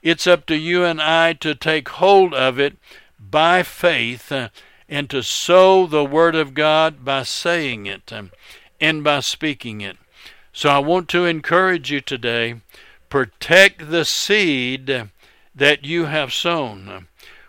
It's 0.02 0.26
up 0.26 0.46
to 0.48 0.56
you 0.56 0.84
and 0.84 1.02
I 1.02 1.34
to 1.34 1.54
take 1.54 1.90
hold 1.90 2.34
of 2.34 2.60
it 2.60 2.78
by 3.20 3.64
faith 3.64 4.32
uh, 4.32 4.50
and 4.90 5.10
to 5.10 5.24
sow 5.24 5.86
the 5.86 6.04
Word 6.04 6.36
of 6.36 6.54
God 6.54 7.06
by 7.06 7.24
saying 7.24 7.86
it 7.86 8.12
um, 8.12 8.32
and 8.80 9.04
by 9.04 9.20
speaking 9.20 9.82
it. 9.82 9.98
So 10.54 10.70
I 10.70 10.80
want 10.80 11.08
to 11.10 11.26
encourage 11.26 11.92
you 11.92 12.02
today 12.02 12.62
protect 13.10 13.92
the 13.92 14.06
seed 14.06 15.10
that 15.54 15.86
you 15.86 16.06
have 16.06 16.34
sown. 16.34 17.08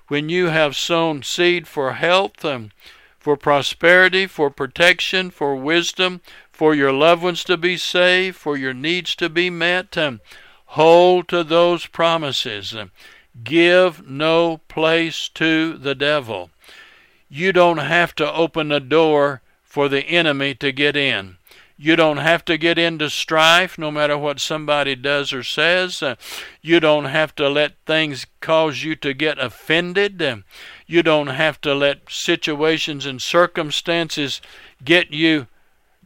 When 0.08 0.28
you 0.28 0.48
have 0.48 0.76
sown 0.76 1.22
seed 1.22 1.66
for 1.66 1.92
health, 1.92 2.44
um, 2.44 2.70
for 3.18 3.36
prosperity, 3.36 4.26
for 4.26 4.50
protection, 4.50 5.30
for 5.30 5.54
wisdom, 5.54 6.20
for 6.62 6.76
your 6.76 6.92
loved 6.92 7.24
ones 7.24 7.42
to 7.42 7.56
be 7.56 7.76
saved, 7.76 8.36
for 8.36 8.56
your 8.56 8.72
needs 8.72 9.16
to 9.16 9.28
be 9.28 9.50
met, 9.50 9.96
hold 10.66 11.26
to 11.26 11.42
those 11.42 11.86
promises. 11.86 12.72
Give 13.42 14.08
no 14.08 14.58
place 14.68 15.28
to 15.30 15.76
the 15.76 15.96
devil. 15.96 16.50
You 17.28 17.52
don't 17.52 17.78
have 17.78 18.14
to 18.14 18.32
open 18.32 18.70
a 18.70 18.78
door 18.78 19.42
for 19.64 19.88
the 19.88 20.04
enemy 20.04 20.54
to 20.54 20.70
get 20.70 20.96
in. 20.96 21.36
You 21.76 21.96
don't 21.96 22.18
have 22.18 22.44
to 22.44 22.56
get 22.56 22.78
into 22.78 23.10
strife 23.10 23.76
no 23.76 23.90
matter 23.90 24.16
what 24.16 24.38
somebody 24.38 24.94
does 24.94 25.32
or 25.32 25.42
says. 25.42 26.00
You 26.60 26.78
don't 26.78 27.06
have 27.06 27.34
to 27.34 27.48
let 27.48 27.72
things 27.86 28.24
cause 28.40 28.84
you 28.84 28.94
to 28.94 29.12
get 29.12 29.40
offended. 29.40 30.44
You 30.86 31.02
don't 31.02 31.26
have 31.26 31.60
to 31.62 31.74
let 31.74 32.08
situations 32.08 33.04
and 33.04 33.20
circumstances 33.20 34.40
get 34.84 35.10
you 35.12 35.48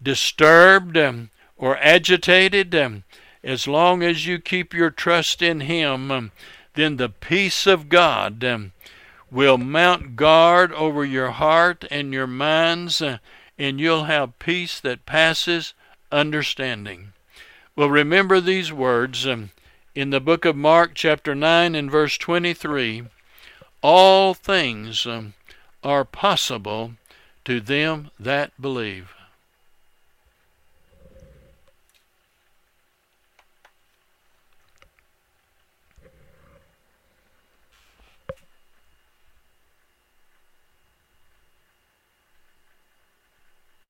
disturbed 0.03 0.97
um, 0.97 1.31
or 1.57 1.77
agitated. 1.79 2.75
Um, 2.75 3.05
as 3.43 3.69
long 3.69 4.03
as 4.03 4.27
you 4.27 4.39
keep 4.39 4.75
your 4.75 4.91
trust 4.91 5.43
in 5.43 5.61
Him, 5.61 6.11
um, 6.11 6.33
then 6.75 6.97
the 6.97 7.09
peace 7.09 7.67
of 7.67 7.89
God 7.89 8.45
will 9.31 9.59
mount 9.59 10.17
guard 10.17 10.73
over 10.73 11.05
your 11.05 11.31
heart 11.31 11.85
and 11.91 12.13
your 12.13 12.27
minds. 12.27 13.01
Uh, 13.01 13.19
and 13.59 13.81
you'll 13.81 14.05
have 14.05 14.39
peace 14.39 14.81
that 14.81 15.07
passes 15.07 15.75
understanding. 16.13 17.13
Well, 17.75 17.91
remember 17.91 18.41
these 18.41 18.73
words 18.73 19.27
in 19.27 20.11
the 20.11 20.21
book 20.21 20.45
of 20.45 20.57
Mark, 20.57 20.93
chapter 20.95 21.35
9, 21.35 21.75
and 21.75 21.91
verse 21.91 22.19
23 22.19 23.05
All 23.83 24.35
things 24.35 25.07
are 25.83 26.05
possible 26.05 26.93
to 27.45 27.61
them 27.61 28.11
that 28.19 28.61
believe. 28.61 29.16